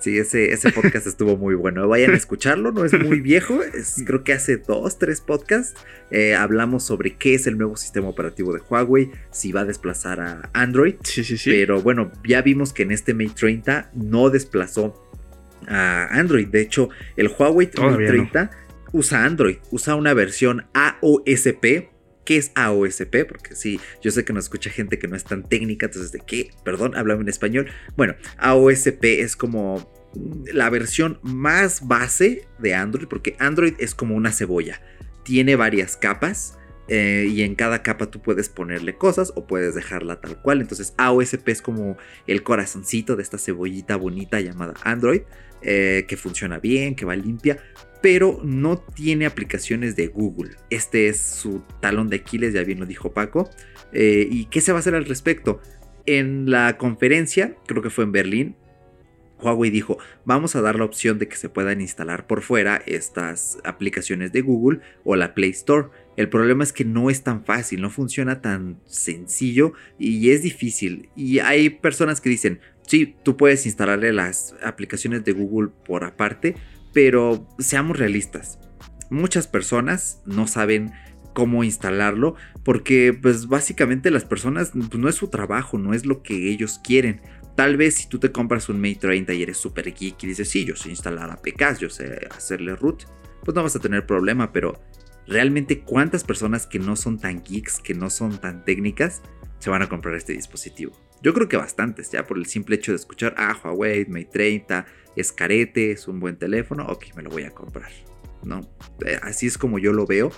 [0.00, 1.88] Sí, ese, ese podcast estuvo muy bueno.
[1.88, 3.62] Vayan a escucharlo, no es muy viejo.
[3.62, 5.74] es- creo que hace dos, tres podcasts.
[6.10, 10.20] eh, hablamos sobre qué es el nuevo sistema operativo de Huawei, si va a desplazar
[10.20, 10.94] a Android.
[11.02, 11.50] Sí, sí, sí.
[11.50, 14.94] Pero bueno, ya vimos que en este Mate 30 no desplazó
[15.66, 16.46] a Android.
[16.48, 18.14] De hecho, el Huawei Mate Todavía no.
[18.30, 18.50] 30
[18.92, 21.90] usa Android, usa una versión AOSP.
[22.28, 23.24] ¿Qué es AOSP?
[23.26, 26.20] Porque sí, yo sé que nos escucha gente que no es tan técnica, entonces de
[26.20, 27.70] qué, perdón, háblame en español.
[27.96, 34.14] Bueno, AOSP es como mm, la versión más base de Android, porque Android es como
[34.14, 34.78] una cebolla.
[35.24, 40.20] Tiene varias capas eh, y en cada capa tú puedes ponerle cosas o puedes dejarla
[40.20, 40.60] tal cual.
[40.60, 45.22] Entonces AOSP es como el corazoncito de esta cebollita bonita llamada Android,
[45.62, 47.56] eh, que funciona bien, que va limpia,
[48.00, 50.52] pero no tiene aplicaciones de Google.
[50.70, 53.50] Este es su talón de Aquiles, ya bien lo dijo Paco.
[53.92, 55.60] Eh, ¿Y qué se va a hacer al respecto?
[56.06, 58.56] En la conferencia, creo que fue en Berlín,
[59.40, 63.58] Huawei dijo, vamos a dar la opción de que se puedan instalar por fuera estas
[63.64, 65.88] aplicaciones de Google o la Play Store.
[66.16, 71.08] El problema es que no es tan fácil, no funciona tan sencillo y es difícil.
[71.14, 76.56] Y hay personas que dicen, sí, tú puedes instalarle las aplicaciones de Google por aparte,
[76.92, 78.58] pero seamos realistas.
[79.10, 80.92] Muchas personas no saben
[81.32, 86.22] cómo instalarlo porque pues básicamente las personas pues, no es su trabajo, no es lo
[86.22, 87.20] que ellos quieren.
[87.54, 90.48] Tal vez si tú te compras un Mate 30 y eres super geek y dices,
[90.48, 93.04] sí, yo sé instalar APKs, yo sé hacerle root,
[93.44, 94.80] pues no vas a tener problema, pero
[95.26, 99.22] realmente cuántas personas que no son tan geeks, que no son tan técnicas,
[99.58, 100.92] se van a comprar este dispositivo.
[101.22, 104.86] Yo creo que bastantes, ya por el simple hecho de escuchar, ah, Huawei, Mate 30,
[105.20, 107.90] es carete, es un buen teléfono, ok, me lo voy a comprar.
[108.44, 108.60] ¿no?
[109.04, 110.30] Eh, así es como yo lo veo,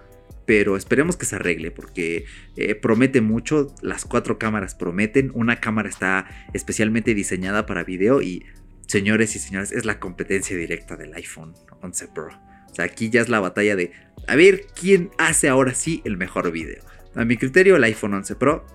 [0.47, 2.25] pero esperemos que se arregle porque
[2.57, 8.45] eh, promete mucho, las cuatro cámaras prometen, una cámara está especialmente diseñada para video y
[8.87, 12.29] señores y señoras, es la competencia directa del iPhone 11 Pro.
[12.69, 13.93] O sea, aquí ya es la batalla de
[14.27, 16.83] a ver quién hace ahora sí el mejor video.
[17.14, 18.66] A mi criterio, el iPhone 11 Pro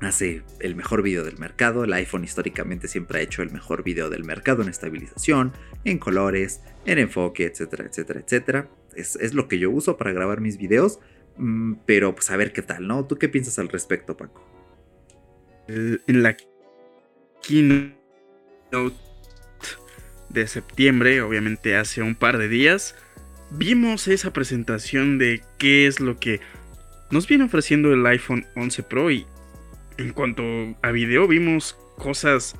[0.00, 1.84] hace el mejor video del mercado.
[1.84, 5.52] El iPhone históricamente siempre ha hecho el mejor video del mercado en estabilización,
[5.84, 8.68] en colores, en enfoque, etcétera, etcétera, etcétera.
[8.94, 11.00] Es, es lo que yo uso para grabar mis videos.
[11.36, 13.04] mm, Pero pues a ver qué tal, ¿no?
[13.06, 14.44] ¿Tú qué piensas al respecto, Paco?
[15.68, 16.36] El- en la
[17.42, 17.94] keynote
[20.28, 22.94] de septiembre, obviamente hace un par de días,
[23.50, 26.40] vimos esa presentación de qué es lo que
[27.10, 29.26] nos viene ofreciendo el iPhone 11 Pro y
[29.98, 30.42] en cuanto
[30.82, 32.56] a video vimos cosas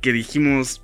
[0.00, 0.82] que dijimos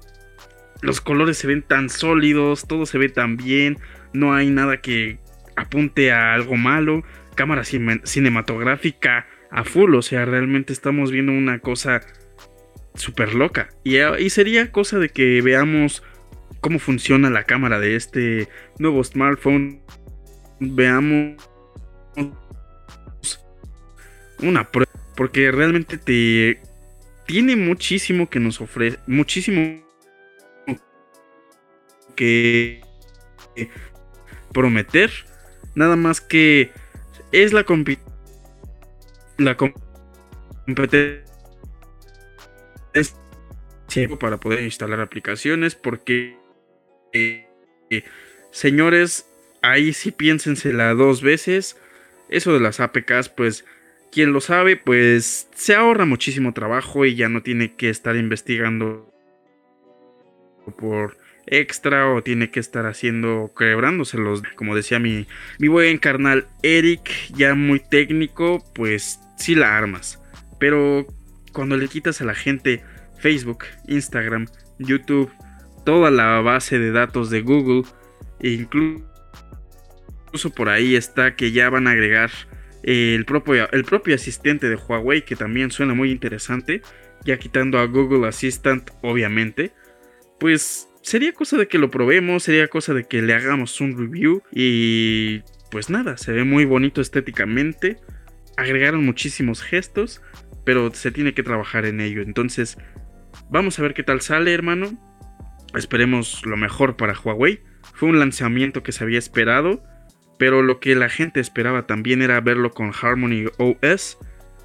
[0.82, 3.78] los colores se ven tan sólidos, todo se ve tan bien,
[4.12, 5.18] no hay nada que
[5.56, 7.02] apunte a algo malo,
[7.34, 12.02] cámara cine- cinematográfica a full, o sea, realmente estamos viendo una cosa
[12.94, 13.68] súper loca.
[13.84, 16.02] Y, eh, y sería cosa de que veamos
[16.60, 19.80] cómo funciona la cámara de este nuevo smartphone.
[20.60, 21.36] Veamos
[24.40, 26.60] una prueba, porque realmente te
[27.26, 29.84] tiene muchísimo que nos ofrece, muchísimo
[32.14, 32.80] que
[34.52, 35.10] prometer.
[35.74, 36.70] Nada más que
[37.32, 37.98] es la compi-
[39.38, 39.74] la com-
[40.64, 41.24] competencia
[44.18, 46.36] para poder instalar aplicaciones porque
[47.12, 47.46] eh,
[47.90, 48.04] eh,
[48.50, 49.26] señores
[49.62, 51.76] ahí sí piénsensela dos veces
[52.28, 53.64] eso de las APKs pues
[54.16, 59.12] quien lo sabe pues se ahorra muchísimo trabajo y ya no tiene que estar investigando
[60.78, 64.42] por extra o tiene que estar haciendo quebrándoselos.
[64.54, 65.26] Como decía mi
[65.58, 70.18] mi buen carnal Eric ya muy técnico pues sí la armas.
[70.58, 71.06] Pero
[71.52, 72.82] cuando le quitas a la gente
[73.18, 74.46] Facebook, Instagram,
[74.78, 75.30] YouTube,
[75.84, 77.82] toda la base de datos de Google,
[78.40, 79.04] e inclu-
[80.24, 82.30] incluso por ahí está que ya van a agregar
[82.86, 86.82] el propio, el propio asistente de Huawei, que también suena muy interesante,
[87.24, 89.72] ya quitando a Google Assistant, obviamente,
[90.38, 94.42] pues sería cosa de que lo probemos, sería cosa de que le hagamos un review
[94.52, 97.96] y pues nada, se ve muy bonito estéticamente,
[98.56, 100.22] agregaron muchísimos gestos,
[100.64, 102.22] pero se tiene que trabajar en ello.
[102.22, 102.78] Entonces,
[103.50, 104.96] vamos a ver qué tal sale, hermano.
[105.74, 107.60] Esperemos lo mejor para Huawei.
[107.94, 109.82] Fue un lanzamiento que se había esperado,
[110.38, 114.18] pero lo que la gente esperaba también era verlo con Harmony OS.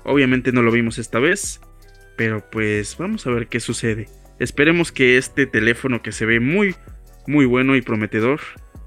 [0.03, 1.61] Obviamente no lo vimos esta vez,
[2.17, 4.07] pero pues vamos a ver qué sucede.
[4.39, 6.75] Esperemos que este teléfono que se ve muy,
[7.27, 8.39] muy bueno y prometedor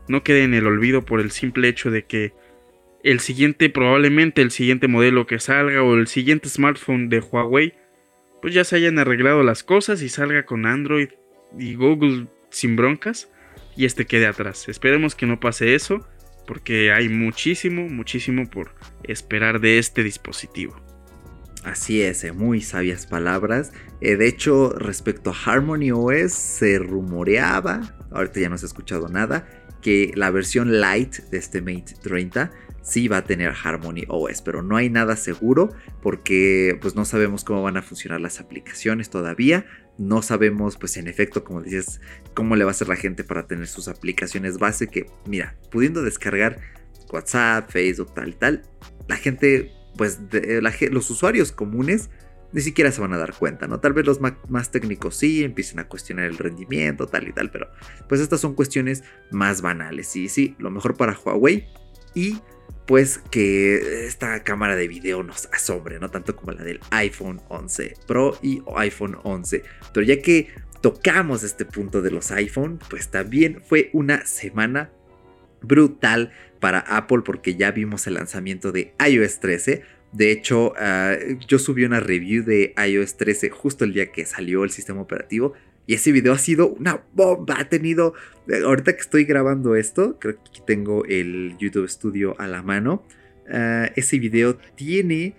[0.09, 2.33] no quede en el olvido por el simple hecho de que
[3.03, 7.75] el siguiente, probablemente el siguiente modelo que salga o el siguiente smartphone de Huawei,
[8.43, 11.09] pues ya se hayan arreglado las cosas y salga con Android
[11.59, 13.31] y Google sin broncas
[13.77, 14.69] y este quede atrás.
[14.69, 16.07] Esperemos que no pase eso
[16.47, 20.77] porque hay muchísimo, muchísimo por esperar de este dispositivo.
[21.65, 23.73] Así es, eh, muy sabias palabras.
[24.01, 29.09] Eh, de hecho, respecto a Harmony OS, se rumoreaba, ahorita ya no se ha escuchado
[29.09, 29.49] nada,
[29.81, 32.51] que la versión light de este Mate 30
[32.85, 35.71] sí va a tener Harmony OS, pero no hay nada seguro
[36.03, 39.67] porque pues no sabemos cómo van a funcionar las aplicaciones todavía.
[39.99, 42.01] No sabemos, pues en efecto, como dices,
[42.35, 46.03] cómo le va a hacer la gente para tener sus aplicaciones base que, mira, pudiendo
[46.03, 46.61] descargar
[47.13, 48.63] WhatsApp, Facebook, tal y tal,
[49.09, 52.11] la gente, pues ge- los usuarios comunes
[52.53, 53.81] ni siquiera se van a dar cuenta, ¿no?
[53.81, 57.69] Tal vez los más técnicos sí empiecen a cuestionar el rendimiento, tal y tal, pero
[58.09, 60.15] pues estas son cuestiones más banales.
[60.15, 61.67] Y sí, lo mejor para Huawei
[62.15, 62.39] y
[62.87, 67.95] pues que esta cámara de video nos asombre, no tanto como la del iPhone 11
[68.07, 69.63] Pro y iPhone 11.
[69.93, 70.49] Pero ya que
[70.83, 74.91] tocamos este punto de los iPhone, pues también fue una semana
[75.63, 79.83] brutal para Apple porque ya vimos el lanzamiento de iOS 13.
[80.13, 81.17] De hecho, ah,
[81.49, 85.55] yo subí una review de iOS 13 justo el día que salió el sistema operativo.
[85.87, 87.57] Y ese video ha sido una bomba.
[87.59, 88.15] Ha tenido.
[88.49, 92.63] eh, Ahorita que estoy grabando esto, creo que aquí tengo el YouTube Studio a la
[92.63, 93.05] mano.
[93.53, 95.35] ah, ese video tiene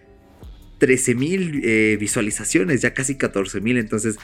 [0.80, 3.80] 13.000 eh, visualizaciones, ya casi 14.000.
[3.80, 4.18] Entonces,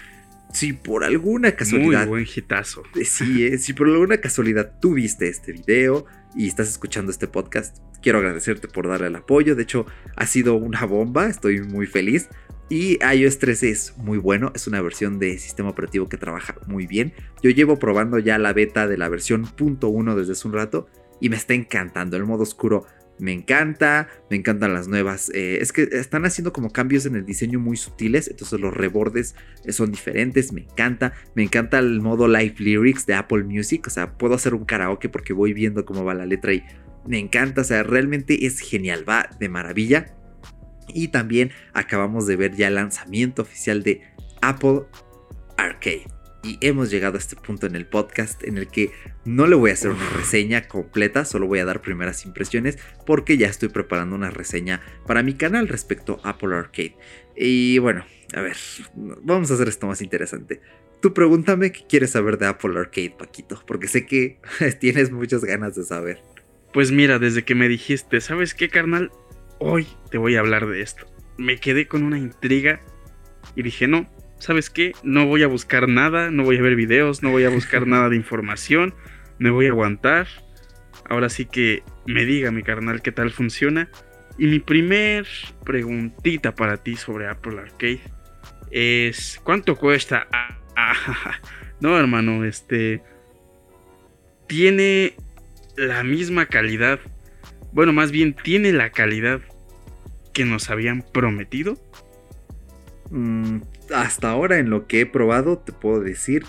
[0.54, 2.84] si por alguna Muy casualidad buen hitazo.
[3.00, 6.06] eh, Sí, eh, si por alguna casualidad tú viste este video
[6.36, 9.56] y estás escuchando este podcast, quiero agradecerte por darle el apoyo.
[9.56, 12.28] De hecho, ha sido una bomba, estoy muy feliz.
[12.72, 16.88] Y iOS 13 es muy bueno, es una versión de sistema operativo que trabaja muy
[16.88, 17.12] bien.
[17.44, 20.88] Yo llevo probando ya la beta de la versión .1 desde hace un rato
[21.20, 22.16] y me está encantando.
[22.16, 22.86] El modo oscuro
[23.20, 25.30] me encanta, me encantan las nuevas.
[25.36, 29.36] eh, es que están haciendo como cambios en el diseño muy sutiles, entonces los rebordes
[29.68, 31.12] son diferentes, me encanta.
[31.36, 35.10] Me encanta el modo Live Lyrics de Apple Music, o sea, puedo hacer un karaoke
[35.10, 36.64] porque voy viendo cómo va la letra y
[37.06, 40.16] me encanta, o sea, realmente es genial, va de maravilla.
[40.94, 44.02] Y también acabamos de ver ya el lanzamiento oficial de
[44.42, 44.84] Apple
[45.58, 46.06] Arcade.
[46.44, 48.92] Y hemos llegado a este punto en el podcast en el que
[49.26, 53.38] no le voy a hacer una reseña completa, solo voy a dar primeras impresiones porque
[53.38, 56.96] ya estoy preparando una reseña para mi canal respecto a Apple Arcade.
[57.36, 58.58] Y bueno, a ver,
[58.96, 60.62] vamos a hacer esto más interesante.
[61.00, 64.40] Tú pregúntame qué quieres saber de Apple Arcade, Paquito, porque sé que
[64.80, 66.24] tienes muchas ganas de saber.
[66.74, 69.12] Pues mira, desde que me dijiste, ¿sabes qué, carnal?
[69.64, 71.06] Hoy te voy a hablar de esto.
[71.38, 72.80] Me quedé con una intriga
[73.56, 74.94] y dije, no, ¿sabes qué?
[75.04, 78.10] No voy a buscar nada, no voy a ver videos, no voy a buscar nada
[78.10, 78.96] de información,
[79.38, 80.26] me voy a aguantar.
[81.08, 83.88] Ahora sí que me diga mi carnal qué tal funciona.
[84.40, 85.28] Y mi primer
[85.64, 88.02] preguntita para ti sobre Apple Arcade
[88.72, 90.26] es, ¿cuánto cuesta?
[90.32, 91.40] Ah, ah,
[91.80, 93.04] no, hermano, este...
[94.48, 95.14] Tiene
[95.78, 97.00] la misma calidad.
[97.74, 99.42] Bueno, más bien tiene la calidad
[100.34, 101.78] que nos habían prometido.
[103.10, 103.62] Mm,
[103.94, 106.46] hasta ahora en lo que he probado te puedo decir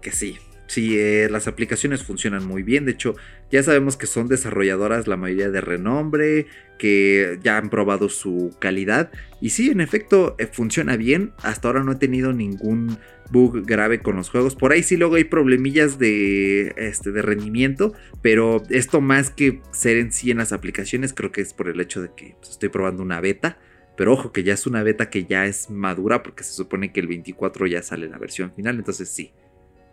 [0.00, 0.38] que sí.
[0.68, 2.84] Sí, eh, las aplicaciones funcionan muy bien.
[2.84, 3.14] De hecho,
[3.50, 6.46] ya sabemos que son desarrolladoras la mayoría de renombre,
[6.78, 9.10] que ya han probado su calidad.
[9.40, 11.32] Y sí, en efecto, eh, funciona bien.
[11.42, 12.98] Hasta ahora no he tenido ningún
[13.30, 14.56] bug grave con los juegos.
[14.56, 17.94] Por ahí sí luego hay problemillas de, este, de rendimiento.
[18.20, 21.80] Pero esto más que ser en sí en las aplicaciones, creo que es por el
[21.80, 23.58] hecho de que pues, estoy probando una beta.
[23.96, 27.00] Pero ojo que ya es una beta que ya es madura porque se supone que
[27.00, 28.76] el 24 ya sale la versión final.
[28.76, 29.32] Entonces sí,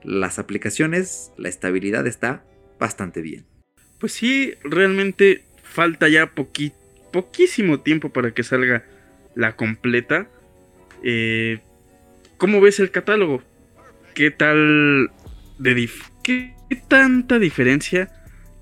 [0.04, 2.44] las aplicaciones, la estabilidad está
[2.84, 3.46] bastante bien.
[3.98, 6.34] Pues sí, realmente falta ya
[7.14, 8.84] poquísimo tiempo para que salga
[9.36, 10.28] la completa.
[11.02, 11.62] Eh,
[12.38, 13.42] ¿Cómo ves el catálogo?
[14.14, 15.12] ¿Qué tal
[15.60, 15.90] de
[16.24, 18.12] qué, qué tanta diferencia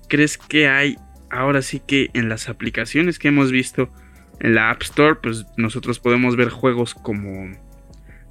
[0.08, 0.96] crees que hay
[1.28, 3.92] ahora sí que en las aplicaciones que hemos visto
[4.38, 5.16] en la App Store?
[5.20, 7.50] Pues nosotros podemos ver juegos como,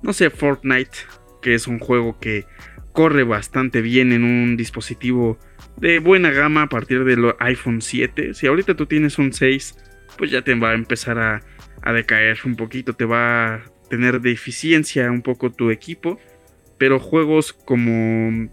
[0.01, 0.99] no sé, Fortnite,
[1.41, 2.45] que es un juego que
[2.93, 5.37] corre bastante bien en un dispositivo
[5.78, 8.34] de buena gama a partir del iPhone 7.
[8.34, 9.78] Si ahorita tú tienes un 6,
[10.17, 11.41] pues ya te va a empezar a,
[11.82, 16.19] a decaer un poquito, te va a tener deficiencia un poco tu equipo,
[16.78, 18.49] pero juegos como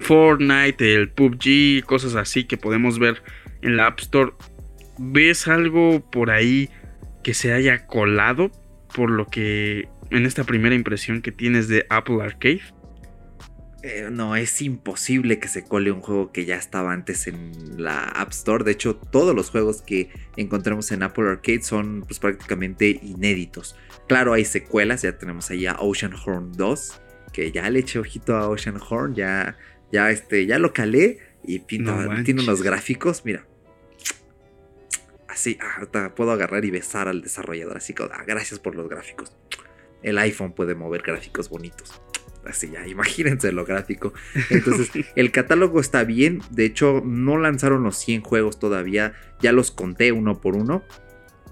[0.00, 3.22] Fortnite, el PUBG, cosas así que podemos ver
[3.62, 4.32] en la App Store,
[4.98, 6.70] ¿ves algo por ahí
[7.22, 8.50] que se haya colado
[8.94, 12.62] por lo que en esta primera impresión que tienes de Apple Arcade?
[13.82, 18.04] Eh, no, es imposible que se cole un juego que ya estaba antes en la
[18.04, 18.62] App Store.
[18.62, 23.74] De hecho, todos los juegos que encontremos en Apple Arcade son pues, prácticamente inéditos.
[24.06, 27.00] Claro, hay secuelas, ya tenemos ahí a Ocean Horn 2,
[27.32, 29.56] que ya le eché ojito a Ocean Horn, ya,
[29.90, 33.46] ya, este, ya lo calé y pinta, No tiene unos gráficos, mira.
[35.26, 39.36] Así, ahorita puedo agarrar y besar al desarrollador, así que ah, gracias por los gráficos.
[40.02, 42.00] El iPhone puede mover gráficos bonitos.
[42.44, 44.12] Así ya, imagínense lo gráfico.
[44.50, 46.40] Entonces, el catálogo está bien.
[46.50, 49.14] De hecho, no lanzaron los 100 juegos todavía.
[49.40, 50.82] Ya los conté uno por uno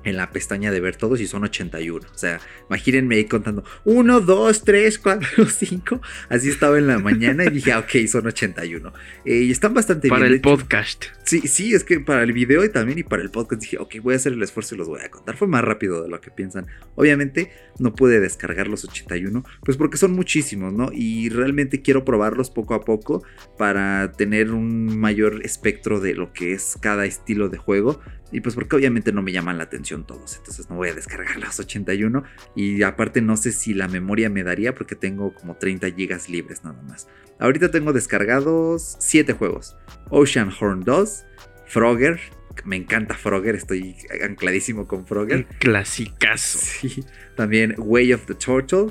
[0.04, 2.06] en la pestaña de ver todos y son 81.
[2.12, 6.00] O sea, imagínense ahí contando 1, 2, 3, 4, 5.
[6.28, 8.92] Así estaba en la mañana y dije, ah, ok, son 81.
[9.24, 10.34] Eh, y están bastante Para bien.
[10.34, 11.04] el De hecho, podcast.
[11.24, 13.96] Sí, sí, es que para el video y también y para el podcast dije, ok,
[14.02, 15.36] voy a hacer el esfuerzo y los voy a contar.
[15.36, 16.66] Fue más rápido de lo que piensan.
[16.96, 20.90] Obviamente no pude descargar los 81, pues porque son muchísimos, ¿no?
[20.92, 23.22] Y realmente quiero probarlos poco a poco
[23.58, 28.00] para tener un mayor espectro de lo que es cada estilo de juego.
[28.32, 31.36] Y pues porque obviamente no me llaman la atención todos, entonces no voy a descargar
[31.40, 32.22] los 81.
[32.54, 36.62] Y aparte no sé si la memoria me daría porque tengo como 30 gigas libres
[36.64, 37.08] nada más.
[37.38, 39.76] Ahorita tengo descargados 7 juegos.
[40.10, 41.24] Ocean Horn 2,
[41.66, 42.20] Frogger,
[42.64, 45.46] me encanta Frogger, estoy ancladísimo con Frogger.
[45.50, 46.58] Un clasicazo.
[46.62, 47.04] Sí,
[47.36, 48.88] también Way of the Turtle,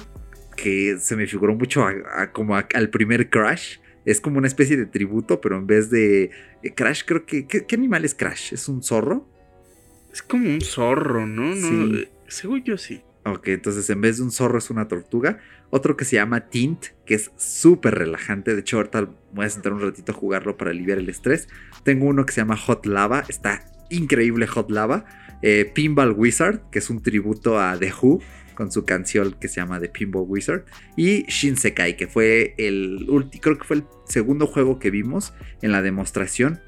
[0.55, 3.77] que se me figuró mucho a- a- como a- al primer Crash.
[4.05, 6.31] Es como una especie de tributo, pero en vez de
[6.63, 7.45] eh, Crash, creo que...
[7.45, 8.53] ¿qué, qué animal es Crash?
[8.53, 9.28] ¿Es un zorro?
[10.11, 11.55] Es como un zorro, ¿no?
[11.55, 12.01] no Sí.
[12.03, 13.01] eh, Según yo sí.
[13.25, 15.39] Ok, entonces en vez de un zorro es una tortuga.
[15.69, 18.55] Otro que se llama Tint, que es súper relajante.
[18.55, 21.47] De hecho, ahorita voy a sentar un ratito a jugarlo para aliviar el estrés.
[21.83, 23.23] Tengo uno que se llama Hot Lava.
[23.27, 25.05] Está increíble Hot Lava.
[25.41, 28.19] Eh, Pinball Wizard, que es un tributo a The Who,
[28.55, 30.65] con su canción que se llama The Pinball Wizard.
[30.95, 35.71] Y Shinsekai, que fue el último, creo que fue el segundo juego que vimos en
[35.71, 36.61] la demostración.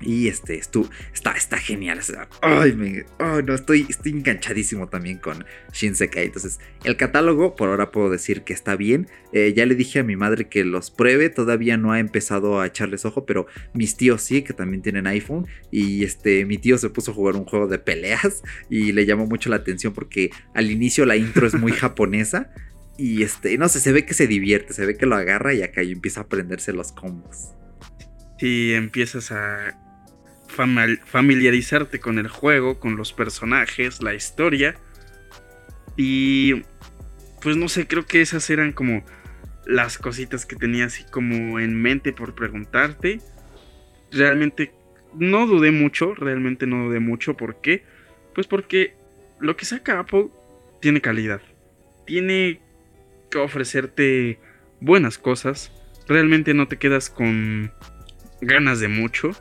[0.00, 1.98] Y este, estu- está, está genial.
[2.42, 6.26] ay, me- ay, no, estoy, estoy enganchadísimo también con Shinsekai.
[6.26, 9.08] Entonces, el catálogo, por ahora puedo decir que está bien.
[9.32, 11.30] Eh, ya le dije a mi madre que los pruebe.
[11.30, 15.46] Todavía no ha empezado a echarles ojo, pero mis tíos sí, que también tienen iPhone.
[15.72, 19.26] Y este, mi tío se puso a jugar un juego de peleas y le llamó
[19.26, 22.50] mucho la atención porque al inicio la intro es muy japonesa.
[22.96, 25.62] Y este, no sé, se ve que se divierte, se ve que lo agarra y
[25.62, 27.52] acá y empieza a aprenderse los combos.
[28.40, 29.76] Si empiezas a
[31.06, 34.74] familiarizarte con el juego, con los personajes, la historia.
[35.96, 36.62] Y
[37.42, 39.04] pues no sé, creo que esas eran como
[39.66, 43.20] las cositas que tenía así como en mente por preguntarte.
[44.10, 44.72] Realmente
[45.14, 47.36] no dudé mucho, realmente no dudé mucho.
[47.36, 47.84] ¿Por qué?
[48.34, 48.94] Pues porque
[49.40, 50.28] lo que saca Apple
[50.80, 51.40] tiene calidad.
[52.06, 52.60] Tiene
[53.30, 54.38] que ofrecerte
[54.80, 55.72] buenas cosas.
[56.06, 57.72] Realmente no te quedas con
[58.40, 59.32] ganas de mucho.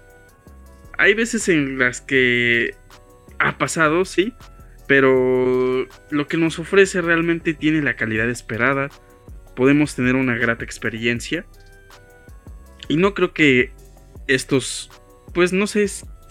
[0.98, 2.76] Hay veces en las que
[3.40, 4.34] ha pasado, sí,
[4.88, 8.90] pero lo que nos ofrece realmente tiene la calidad esperada.
[9.56, 11.46] Podemos tener una grata experiencia.
[12.88, 13.72] Y no creo que
[14.28, 14.90] estos,
[15.34, 15.86] pues no sé,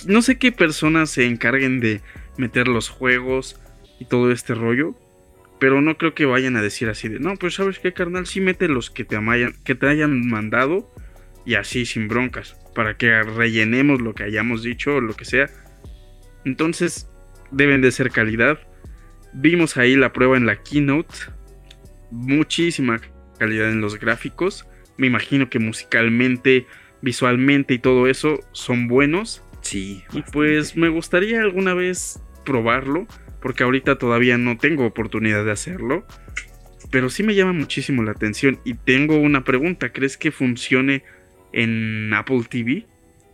[0.07, 2.01] no sé qué personas se encarguen de
[2.39, 3.61] meter los juegos
[4.01, 4.95] y todo este rollo.
[5.59, 8.41] Pero no creo que vayan a decir así de, no, pues sabes qué, carnal, sí
[8.41, 10.93] mete los que te, amayan- que te hayan mandado
[11.47, 15.49] y así sin broncas, para que rellenemos lo que hayamos dicho o lo que sea.
[16.45, 17.09] Entonces,
[17.51, 18.59] deben de ser calidad.
[19.33, 21.15] Vimos ahí la prueba en la keynote.
[22.11, 23.01] Muchísima
[23.39, 24.67] calidad en los gráficos.
[24.97, 26.67] Me imagino que musicalmente,
[27.01, 29.43] visualmente y todo eso son buenos.
[29.61, 30.03] Sí.
[30.13, 33.07] Y pues me gustaría alguna vez probarlo,
[33.41, 36.07] porque ahorita todavía no tengo oportunidad de hacerlo.
[36.91, 41.05] Pero sí me llama muchísimo la atención y tengo una pregunta, ¿crees que funcione
[41.57, 42.87] en Apple TV?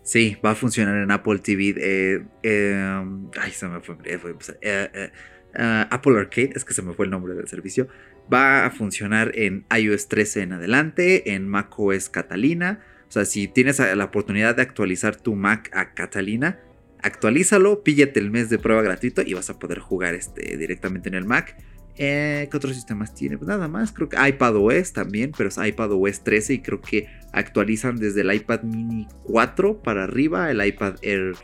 [0.02, 1.74] Sí, va a funcionar en Apple TV.
[1.76, 3.04] eh, eh,
[3.40, 3.96] ay, se me fue.
[4.04, 5.10] eh,
[5.54, 7.88] Apple Arcade, es que se me fue el nombre del servicio.
[8.32, 12.80] Va a funcionar en iOS 13 en adelante, en macOS Catalina.
[13.08, 16.60] O sea, si tienes la oportunidad de actualizar tu Mac a Catalina,
[17.02, 21.16] actualízalo, píllate el mes de prueba gratuito y vas a poder jugar este, directamente en
[21.16, 21.56] el Mac.
[21.96, 23.36] Eh, ¿Qué otros sistemas tiene?
[23.36, 27.96] Pues nada más, creo que iPadOS también, pero es iPadOS 13 y creo que actualizan
[27.96, 31.34] desde el iPad mini 4 para arriba, el iPad Air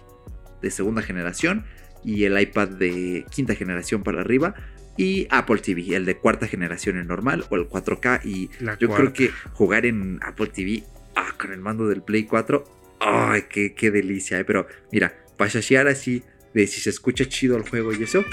[0.62, 1.64] de segunda generación
[2.05, 4.55] y el iPad de quinta generación para arriba.
[4.96, 8.20] Y Apple TV, el de cuarta generación en normal o el 4K.
[8.24, 10.82] Y La yo creo que jugar en Apple TV
[11.14, 12.64] ah, con el mando del Play 4,
[13.01, 14.40] ay, qué, qué delicia.
[14.40, 14.44] eh.
[14.44, 15.51] Pero mira, para
[15.86, 16.22] así,
[16.53, 18.24] de si se escucha chido el juego y eso,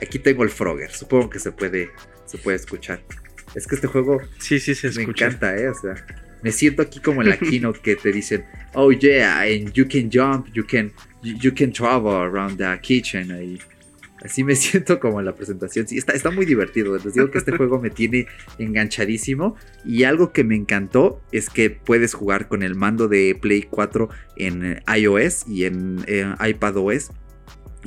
[0.00, 0.90] aquí tengo el Frogger.
[0.90, 1.90] Supongo que se puede,
[2.26, 3.02] se puede escuchar.
[3.54, 5.26] Es que este juego Sí, sí, se me escucha.
[5.26, 5.68] encanta, ¿eh?
[5.68, 5.94] O sea,
[6.42, 8.44] me siento aquí como en la keynote que te dicen,
[8.74, 10.92] oh yeah, and you can jump, you can,
[11.22, 13.30] you, you can travel around the kitchen.
[13.32, 13.58] Ahí.
[14.22, 15.86] Así me siento como en la presentación.
[15.86, 16.96] Sí, está, está muy divertido.
[16.96, 18.26] Les digo que este juego me tiene
[18.58, 19.56] enganchadísimo.
[19.84, 24.08] Y algo que me encantó es que puedes jugar con el mando de Play 4
[24.36, 27.10] en iOS y en eh, iPadOS.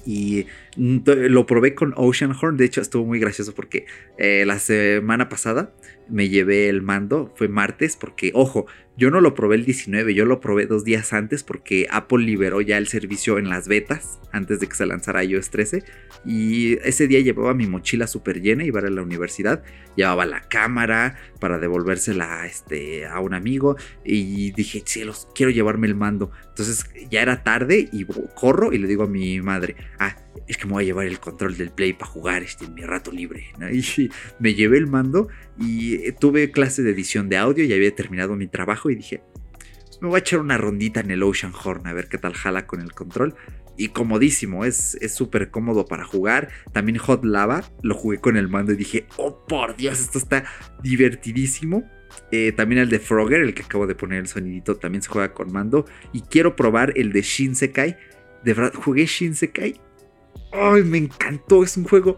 [0.05, 0.45] Y
[0.79, 2.55] lo probé con Oceanhorn.
[2.55, 3.85] De hecho, estuvo muy gracioso porque
[4.17, 5.73] eh, la semana pasada
[6.07, 7.33] me llevé el mando.
[7.35, 8.65] Fue martes porque, ojo,
[8.95, 10.13] yo no lo probé el 19.
[10.13, 14.19] Yo lo probé dos días antes porque Apple liberó ya el servicio en las betas
[14.31, 15.83] antes de que se lanzara iOS 13.
[16.25, 18.63] Y ese día llevaba mi mochila súper llena.
[18.63, 19.63] Iba a la universidad.
[19.97, 23.75] Llevaba la cámara para devolvérsela este, a un amigo.
[24.05, 26.31] Y dije, cielos, quiero llevarme el mando.
[26.47, 28.05] Entonces ya era tarde y
[28.35, 30.15] corro y le digo a mi madre, ah,
[30.47, 32.81] es que me voy a llevar el control del Play para jugar este, en mi
[32.81, 33.45] rato libre.
[33.57, 33.69] ¿no?
[33.99, 34.09] Y
[34.39, 35.27] me llevé el mando
[35.57, 39.21] y eh, tuve clase de edición de audio y había terminado mi trabajo y dije,
[39.85, 42.33] "Pues me voy a echar una rondita en el Ocean Horn a ver qué tal
[42.33, 43.35] jala con el control.
[43.77, 46.49] Y comodísimo, es es súper cómodo para jugar.
[46.73, 50.43] También Hot Lava lo jugué con el mando y dije, oh por Dios, esto está
[50.83, 51.89] divertidísimo.
[52.31, 55.33] Eh, también el de Frogger, el que acabo de poner el sonidito, también se juega
[55.33, 55.85] con mando.
[56.11, 57.97] Y quiero probar el de Shinsekai.
[58.43, 59.79] De verdad, jugué Shinsekai.
[60.51, 61.63] Ay, me encantó.
[61.63, 62.17] Es un juego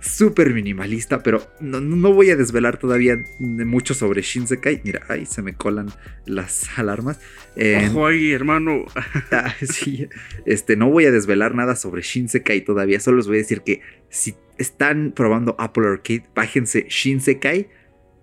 [0.00, 4.80] súper minimalista, pero no, no voy a desvelar todavía mucho sobre Shinsekai.
[4.84, 5.88] Mira, ahí se me colan
[6.24, 7.20] las alarmas.
[7.54, 8.84] Eh, Ojo ahí, hermano.
[9.32, 10.08] Ah, sí,
[10.46, 13.82] este, no voy a desvelar nada sobre Shinsekai todavía, solo les voy a decir que
[14.08, 17.68] si están probando Apple Arcade, bájense Shinsekai.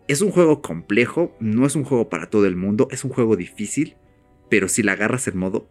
[0.08, 3.36] Es un juego complejo, no es un juego para todo el mundo, es un juego
[3.36, 3.96] difícil,
[4.50, 5.70] pero si la agarras en modo,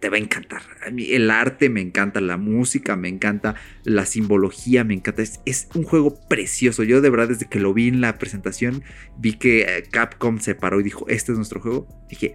[0.00, 0.62] te va a encantar.
[0.84, 5.22] A mí el arte me encanta, la música me encanta, la simbología me encanta.
[5.22, 6.82] Es, es un juego precioso.
[6.82, 8.82] Yo de verdad desde que lo vi en la presentación,
[9.18, 11.86] vi que eh, Capcom se paró y dijo, este es nuestro juego.
[12.08, 12.34] Dije,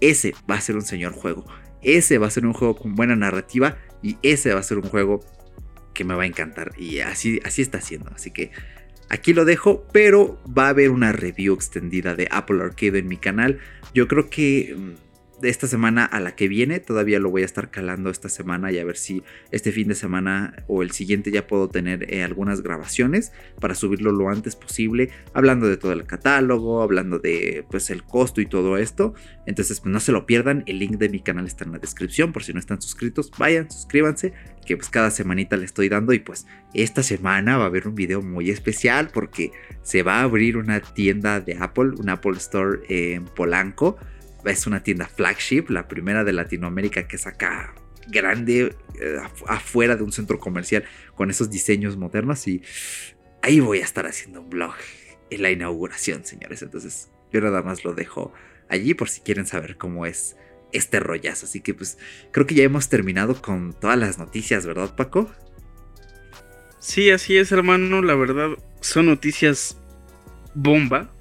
[0.00, 1.44] ese va a ser un señor juego.
[1.82, 4.88] Ese va a ser un juego con buena narrativa y ese va a ser un
[4.88, 5.20] juego
[5.92, 6.72] que me va a encantar.
[6.78, 8.10] Y así, así está siendo.
[8.14, 8.52] Así que
[9.10, 13.18] aquí lo dejo, pero va a haber una review extendida de Apple Arcade en mi
[13.18, 13.58] canal.
[13.92, 15.11] Yo creo que mm,
[15.42, 18.70] de esta semana a la que viene, todavía lo voy a estar calando esta semana
[18.70, 22.22] y a ver si este fin de semana o el siguiente ya puedo tener eh,
[22.22, 27.90] algunas grabaciones para subirlo lo antes posible, hablando de todo el catálogo, hablando de pues
[27.90, 29.14] el costo y todo esto.
[29.44, 32.32] Entonces, pues no se lo pierdan, el link de mi canal está en la descripción.
[32.32, 34.32] Por si no están suscritos, vayan, suscríbanse,
[34.64, 36.12] que pues cada semanita le estoy dando.
[36.12, 39.50] Y pues esta semana va a haber un video muy especial porque
[39.82, 43.98] se va a abrir una tienda de Apple, un Apple Store en Polanco.
[44.44, 47.74] Es una tienda flagship, la primera de Latinoamérica que saca
[48.08, 50.84] grande eh, afu- afuera de un centro comercial
[51.14, 52.62] con esos diseños modernos y
[53.42, 54.74] ahí voy a estar haciendo un blog
[55.30, 56.62] en la inauguración, señores.
[56.62, 58.32] Entonces yo nada más lo dejo
[58.68, 60.36] allí por si quieren saber cómo es
[60.72, 61.46] este rollazo.
[61.46, 61.98] Así que pues
[62.32, 65.30] creo que ya hemos terminado con todas las noticias, ¿verdad Paco?
[66.80, 68.02] Sí, así es, hermano.
[68.02, 69.78] La verdad, son noticias
[70.54, 71.12] bomba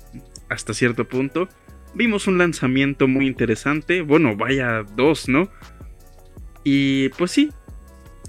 [0.50, 1.48] hasta cierto punto.
[1.94, 4.02] Vimos un lanzamiento muy interesante.
[4.02, 5.50] Bueno, vaya dos, ¿no?
[6.64, 7.50] Y pues sí,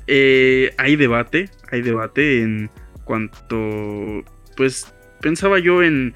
[0.06, 2.70] eh, hay debate, hay debate en
[3.04, 4.24] cuanto,
[4.56, 6.14] pues pensaba yo en,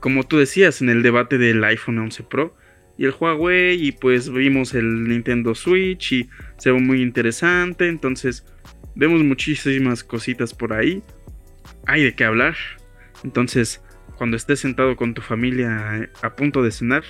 [0.00, 2.54] como tú decías, en el debate del iPhone 11 Pro
[2.96, 6.28] y el Huawei y pues vimos el Nintendo Switch y
[6.58, 8.46] se ve muy interesante, entonces
[8.94, 11.02] vemos muchísimas cositas por ahí,
[11.86, 12.54] hay de qué hablar,
[13.24, 13.82] entonces
[14.16, 17.02] cuando estés sentado con tu familia eh, a punto de cenar,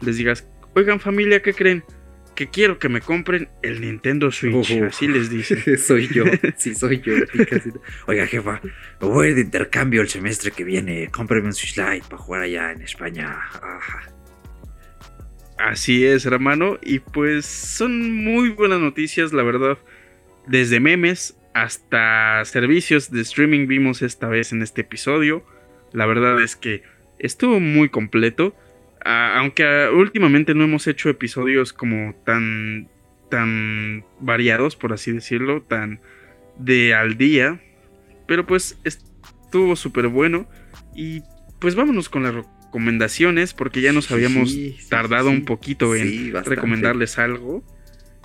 [0.00, 1.84] les digas, oigan familia, ¿qué creen?
[2.34, 4.84] Que quiero que me compren el Nintendo Switch, Ujú.
[4.84, 5.78] así les dicen.
[5.78, 6.24] soy yo,
[6.56, 7.14] sí, soy yo.
[8.06, 8.60] Oiga, jefa,
[9.00, 11.08] me voy a ir de intercambio el semestre que viene.
[11.10, 13.38] Cómprame un Switch Lite para jugar allá en España.
[13.52, 14.02] Ajá.
[15.58, 16.78] Así es, hermano.
[16.82, 19.76] Y pues son muy buenas noticias, la verdad.
[20.46, 25.44] Desde memes hasta servicios de streaming vimos esta vez en este episodio.
[25.92, 26.82] La verdad es que
[27.18, 28.54] estuvo muy completo.
[29.04, 32.88] Aunque últimamente no hemos hecho episodios como tan
[33.30, 36.00] tan variados, por así decirlo, tan
[36.58, 37.60] de al día.
[38.26, 40.48] Pero pues estuvo súper bueno.
[40.94, 41.22] Y
[41.60, 45.36] pues vámonos con las recomendaciones, porque ya nos habíamos Sí, sí, tardado sí.
[45.36, 47.64] un poquito en recomendarles algo.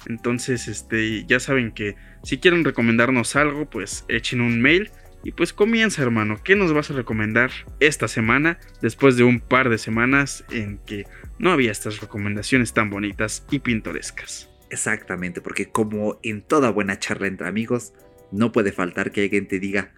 [0.08, 4.92] Entonces, este, ya saben que si quieren recomendarnos algo, pues echen un mail.
[5.26, 6.40] Y pues comienza, hermano.
[6.44, 7.50] ¿Qué nos vas a recomendar
[7.80, 8.60] esta semana?
[8.84, 11.08] Después de un par de semanas en que
[11.40, 14.52] no había estas recomendaciones tan bonitas y pintorescas.
[14.70, 17.94] Exactamente, porque como en toda buena charla entre amigos,
[18.32, 19.94] no puede faltar que alguien te diga,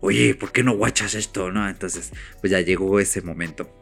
[0.00, 1.50] oye, ¿por qué no guachas esto?
[1.50, 1.68] ¿No?
[1.68, 3.76] Entonces, pues ya llegó ese momento.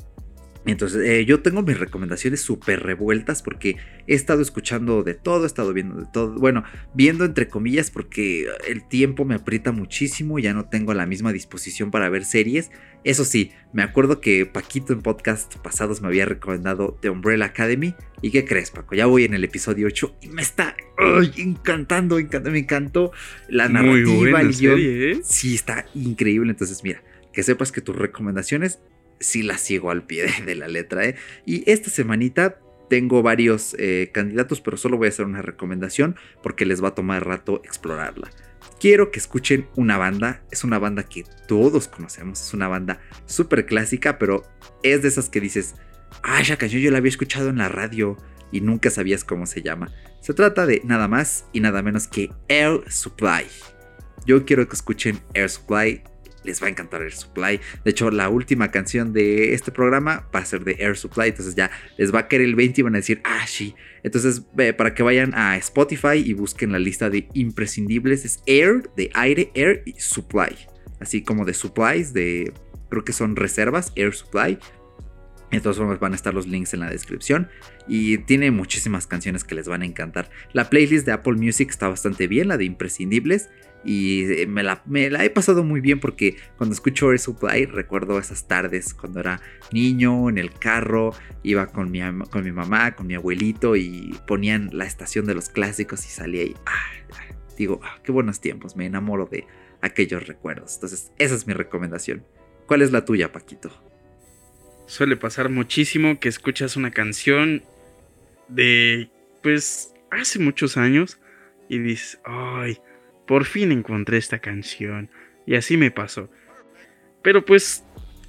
[0.67, 5.47] Entonces, eh, yo tengo mis recomendaciones súper revueltas porque he estado escuchando de todo, he
[5.47, 6.39] estado viendo de todo.
[6.39, 11.33] Bueno, viendo entre comillas porque el tiempo me aprieta muchísimo, ya no tengo la misma
[11.33, 12.71] disposición para ver series.
[13.05, 17.95] Eso sí, me acuerdo que Paquito en podcast pasados me había recomendado The Umbrella Academy.
[18.21, 18.95] ¿Y qué crees, Paco?
[18.95, 23.13] Ya voy en el episodio 8 y me está ay, encantando, encantando, me encantó
[23.49, 24.77] la Muy narrativa, buena el guion.
[24.77, 25.21] serie, ¿eh?
[25.23, 26.51] Sí, está increíble.
[26.51, 27.03] Entonces, mira,
[27.33, 28.81] que sepas que tus recomendaciones
[29.21, 31.17] sí las sigo al pie de, de la letra, ¿eh?
[31.45, 32.59] Y esta semanita
[32.89, 36.95] tengo varios eh, candidatos, pero solo voy a hacer una recomendación porque les va a
[36.95, 38.31] tomar rato explorarla.
[38.81, 43.67] Quiero que escuchen una banda, es una banda que todos conocemos, es una banda súper
[43.67, 44.45] clásica, pero
[44.83, 45.75] es de esas que dices,
[46.23, 48.17] ah, esa canción yo la había escuchado en la radio
[48.53, 49.93] y nunca sabías cómo se llama.
[50.21, 53.47] Se trata de nada más y nada menos que Air Supply.
[54.27, 56.03] Yo quiero que escuchen Air Supply.
[56.49, 57.61] Les va a encantar Air Supply.
[57.85, 61.29] De hecho, la última canción de este programa va a ser de Air Supply.
[61.29, 63.75] Entonces ya les va a caer el 20 y van a decir, ah, sí.
[64.03, 68.91] Entonces, ve, para que vayan a Spotify y busquen la lista de imprescindibles, es Air,
[68.97, 70.57] de aire, Air y Supply.
[71.01, 72.53] Así como de supplies, de
[72.89, 74.59] creo que son reservas, Air Supply.
[75.51, 77.49] De todas formas van a estar los links en la descripción
[77.87, 80.31] y tiene muchísimas canciones que les van a encantar.
[80.53, 83.49] La playlist de Apple Music está bastante bien, la de imprescindibles.
[83.85, 84.83] Y eh, me la,
[85.25, 89.41] he pasado muy bien porque cuando escucho Air Supply recuerdo esas tardes cuando era
[89.73, 91.13] niño en el carro,
[91.43, 92.01] iba con mi,
[92.31, 96.43] con mi mamá, con mi abuelito y ponían la estación de los clásicos y salía
[96.43, 96.55] y
[97.57, 99.47] digo, ah, qué buenos tiempos, me enamoro de
[99.81, 100.75] aquellos recuerdos.
[100.75, 102.25] Entonces, esa es mi recomendación.
[102.67, 103.71] ¿Cuál es la tuya, Paquito?
[104.87, 107.63] Suele pasar muchísimo que escuchas una canción
[108.49, 109.11] de,
[109.43, 111.21] pues, hace muchos años
[111.69, 112.79] y dices, ay,
[113.29, 115.11] por fin encontré esta canción.
[115.47, 116.31] Y así me pasó.
[117.23, 117.85] Pero pues,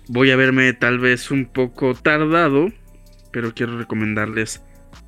[0.10, 2.72] voy a verme tal vez un poco tardado,
[3.32, 4.62] pero quiero recomendarles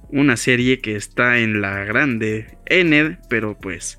[0.10, 3.98] una serie que está en la grande N, pero pues,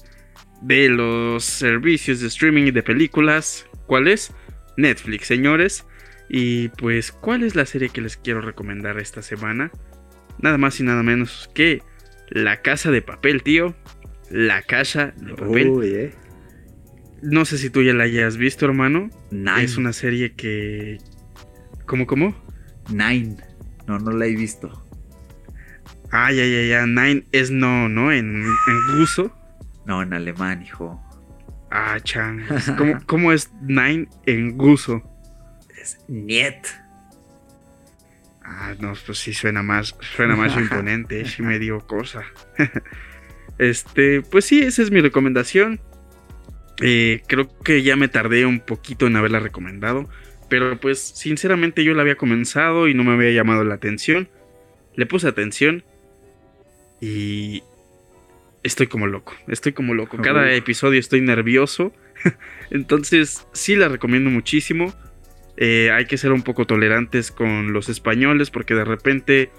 [0.62, 3.66] de los servicios de streaming de películas.
[3.86, 4.32] ¿Cuál es?
[4.76, 5.86] Netflix, señores.
[6.28, 9.70] Y pues, ¿cuál es la serie que les quiero recomendar esta semana?
[10.38, 11.82] Nada más y nada menos que
[12.30, 13.74] La Casa de Papel, tío.
[14.32, 15.68] La Casa de Papel.
[15.68, 16.14] Uy, eh.
[17.20, 19.10] No sé si tú ya la hayas visto, hermano.
[19.30, 19.62] Nine.
[19.62, 20.98] Es una serie que...
[21.86, 22.34] ¿Cómo, cómo?
[22.88, 23.36] Nine.
[23.86, 24.84] No, no la he visto.
[26.10, 26.86] Ah, ya, ya, ya.
[26.86, 28.10] Nine es no, ¿no?
[28.10, 29.36] En, en ruso.
[29.84, 31.00] No, en alemán, hijo.
[31.70, 32.44] Ah, chan.
[32.78, 35.02] ¿Cómo, cómo es Nine en ruso?
[35.78, 36.66] Es Niet.
[38.42, 42.22] Ah, no, pues sí suena más, suena más imponente, sí me dio cosa.
[43.58, 45.80] este, pues sí, esa es mi recomendación.
[46.80, 50.08] Eh, creo que ya me tardé un poquito en haberla recomendado,
[50.48, 54.28] pero pues sinceramente yo la había comenzado y no me había llamado la atención.
[54.96, 55.84] Le puse atención
[57.00, 57.62] y
[58.62, 60.16] estoy como loco, estoy como loco.
[60.18, 60.52] Cada Uf.
[60.52, 61.92] episodio estoy nervioso,
[62.70, 64.92] entonces sí la recomiendo muchísimo.
[65.56, 69.50] Eh, hay que ser un poco tolerantes con los españoles porque de repente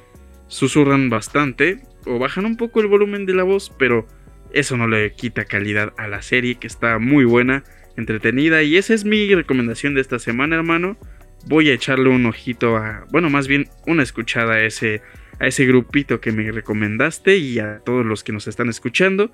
[0.47, 4.07] susurran bastante o bajan un poco el volumen de la voz, pero
[4.51, 7.63] eso no le quita calidad a la serie que está muy buena,
[7.97, 10.97] entretenida y esa es mi recomendación de esta semana, hermano.
[11.45, 15.01] Voy a echarle un ojito a, bueno, más bien una escuchada a ese
[15.39, 19.31] a ese grupito que me recomendaste y a todos los que nos están escuchando.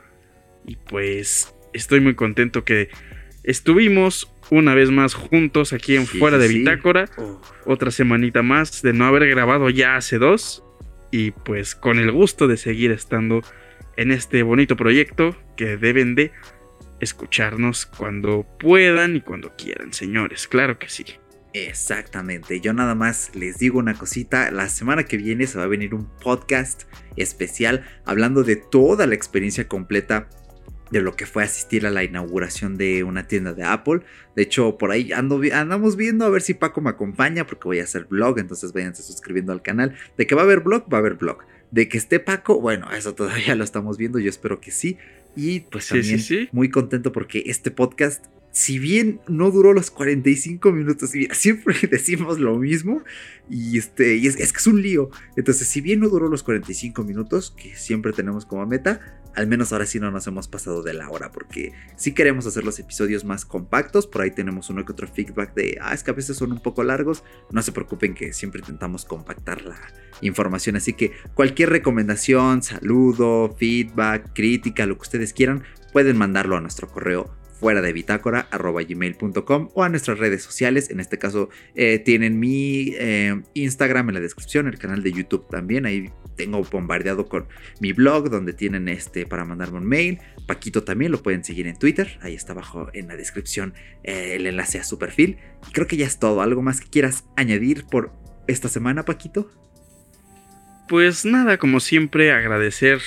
[0.66, 2.90] Y pues estoy muy contento que
[3.44, 6.60] estuvimos una vez más juntos aquí en Sí, Fuera de sí.
[6.60, 7.38] Bitácora Uf.
[7.66, 10.64] otra semanita más de no haber grabado ya hace dos
[11.12, 13.42] y pues con el gusto de seguir estando
[13.98, 16.32] en este bonito proyecto que deben de
[17.00, 21.06] escucharnos cuando puedan y cuando quieran, señores, claro que sí.
[21.54, 25.68] Exactamente, yo nada más les digo una cosita, la semana que viene se va a
[25.68, 26.84] venir un podcast
[27.16, 30.30] especial hablando de toda la experiencia completa
[30.92, 34.02] de lo que fue asistir a la inauguración de una tienda de Apple.
[34.36, 37.80] De hecho, por ahí ando, andamos viendo a ver si Paco me acompaña porque voy
[37.80, 39.96] a hacer vlog, entonces váyanse suscribiendo al canal.
[40.18, 41.40] De que va a haber vlog, va a haber vlog.
[41.72, 44.98] De que esté Paco, bueno, eso todavía lo estamos viendo, yo espero que sí.
[45.36, 46.50] Y pues Sí, sí, también sí.
[46.52, 52.58] muy contento porque este podcast si bien no duró los 45 minutos, siempre decimos lo
[52.58, 53.04] mismo,
[53.50, 55.10] y, este, y es, es que es un lío.
[55.36, 59.00] Entonces, si bien no duró los 45 minutos, que siempre tenemos como meta,
[59.36, 62.64] al menos ahora sí no nos hemos pasado de la hora, porque sí queremos hacer
[62.64, 64.08] los episodios más compactos.
[64.08, 66.62] Por ahí tenemos uno que otro feedback de, ah, es que a veces son un
[66.62, 67.24] poco largos.
[67.52, 69.80] No se preocupen que siempre intentamos compactar la
[70.22, 70.76] información.
[70.76, 76.88] Así que cualquier recomendación, saludo, feedback, crítica, lo que ustedes quieran, pueden mandarlo a nuestro
[76.88, 80.90] correo fuera de bitácora gmail.com o a nuestras redes sociales.
[80.90, 85.48] En este caso eh, tienen mi eh, Instagram en la descripción, el canal de YouTube
[85.50, 85.86] también.
[85.86, 87.48] Ahí tengo bombardeado con
[87.82, 90.20] mi blog donde tienen este para mandarme un mail.
[90.48, 92.18] Paquito también lo pueden seguir en Twitter.
[92.22, 95.38] Ahí está abajo en la descripción eh, el enlace a su perfil.
[95.68, 96.42] Y creo que ya es todo.
[96.42, 98.14] ¿Algo más que quieras añadir por
[98.48, 99.52] esta semana, Paquito?
[100.88, 103.02] Pues nada, como siempre, agradecer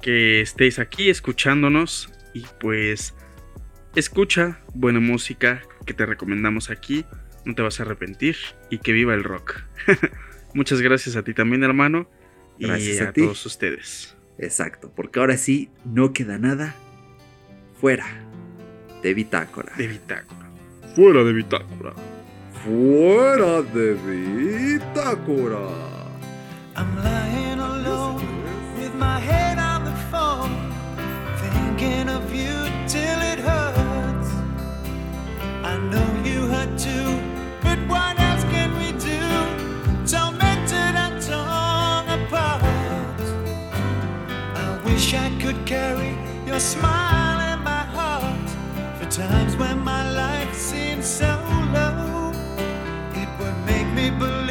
[0.00, 3.14] que estéis aquí escuchándonos y pues
[3.94, 7.04] escucha buena música que te recomendamos aquí,
[7.44, 8.36] no te vas a arrepentir
[8.70, 9.60] y que viva el rock.
[10.54, 12.08] Muchas gracias a ti también, hermano,
[12.58, 13.22] y Gracias a, a ti.
[13.22, 14.16] todos ustedes.
[14.38, 16.74] Exacto, porque ahora sí no queda nada
[17.80, 18.06] fuera
[19.02, 19.72] de bitácora.
[19.76, 20.50] De Bitácora.
[20.94, 21.94] Fuera de Bitácora.
[22.64, 25.60] Fuera de bitácora.
[26.76, 28.22] I'm lying alone
[28.78, 29.58] with my head
[31.80, 32.56] thinking of you
[32.86, 34.30] till it hurts.
[35.64, 37.10] I know you hurt too,
[37.62, 39.22] but what else can we do?
[40.12, 43.20] Tormented and torn apart.
[44.64, 46.12] I wish I could carry
[46.46, 48.50] your smile in my heart
[48.98, 51.32] for times when my life seems so
[51.72, 52.32] low.
[53.22, 54.49] It would make me believe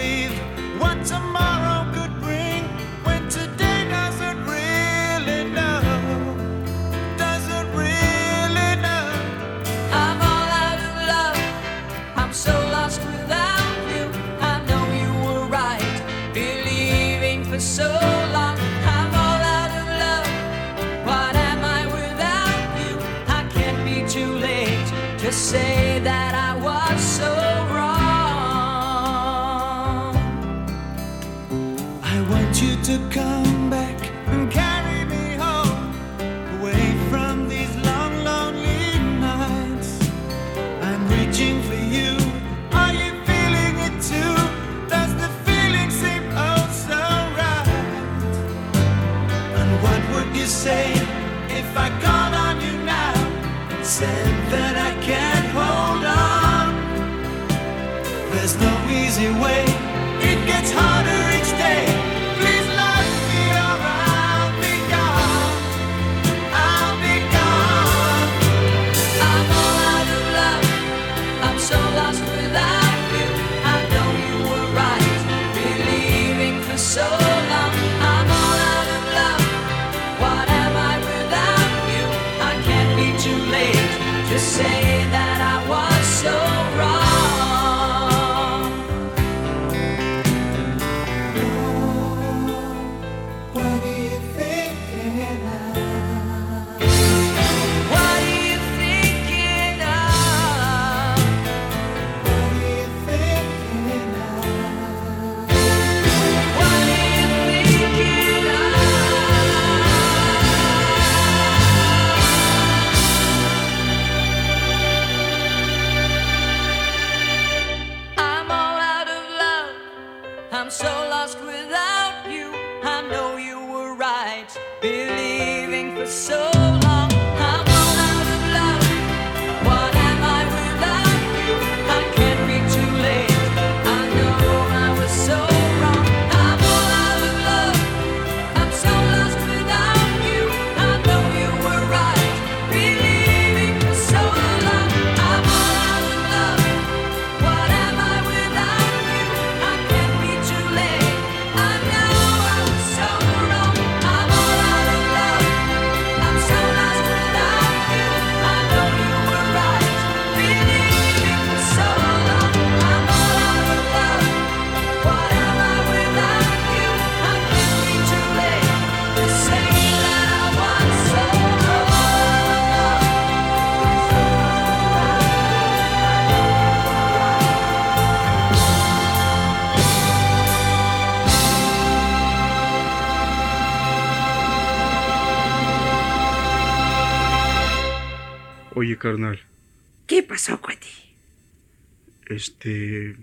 [192.40, 193.16] Este.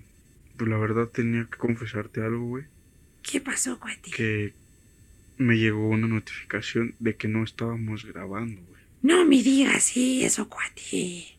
[0.56, 2.64] Pues la verdad tenía que confesarte algo, güey.
[3.22, 4.10] ¿Qué pasó, cuate?
[4.10, 4.52] Que
[5.38, 8.82] me llegó una notificación de que no estábamos grabando, güey.
[9.02, 11.35] No me digas eso, cuate.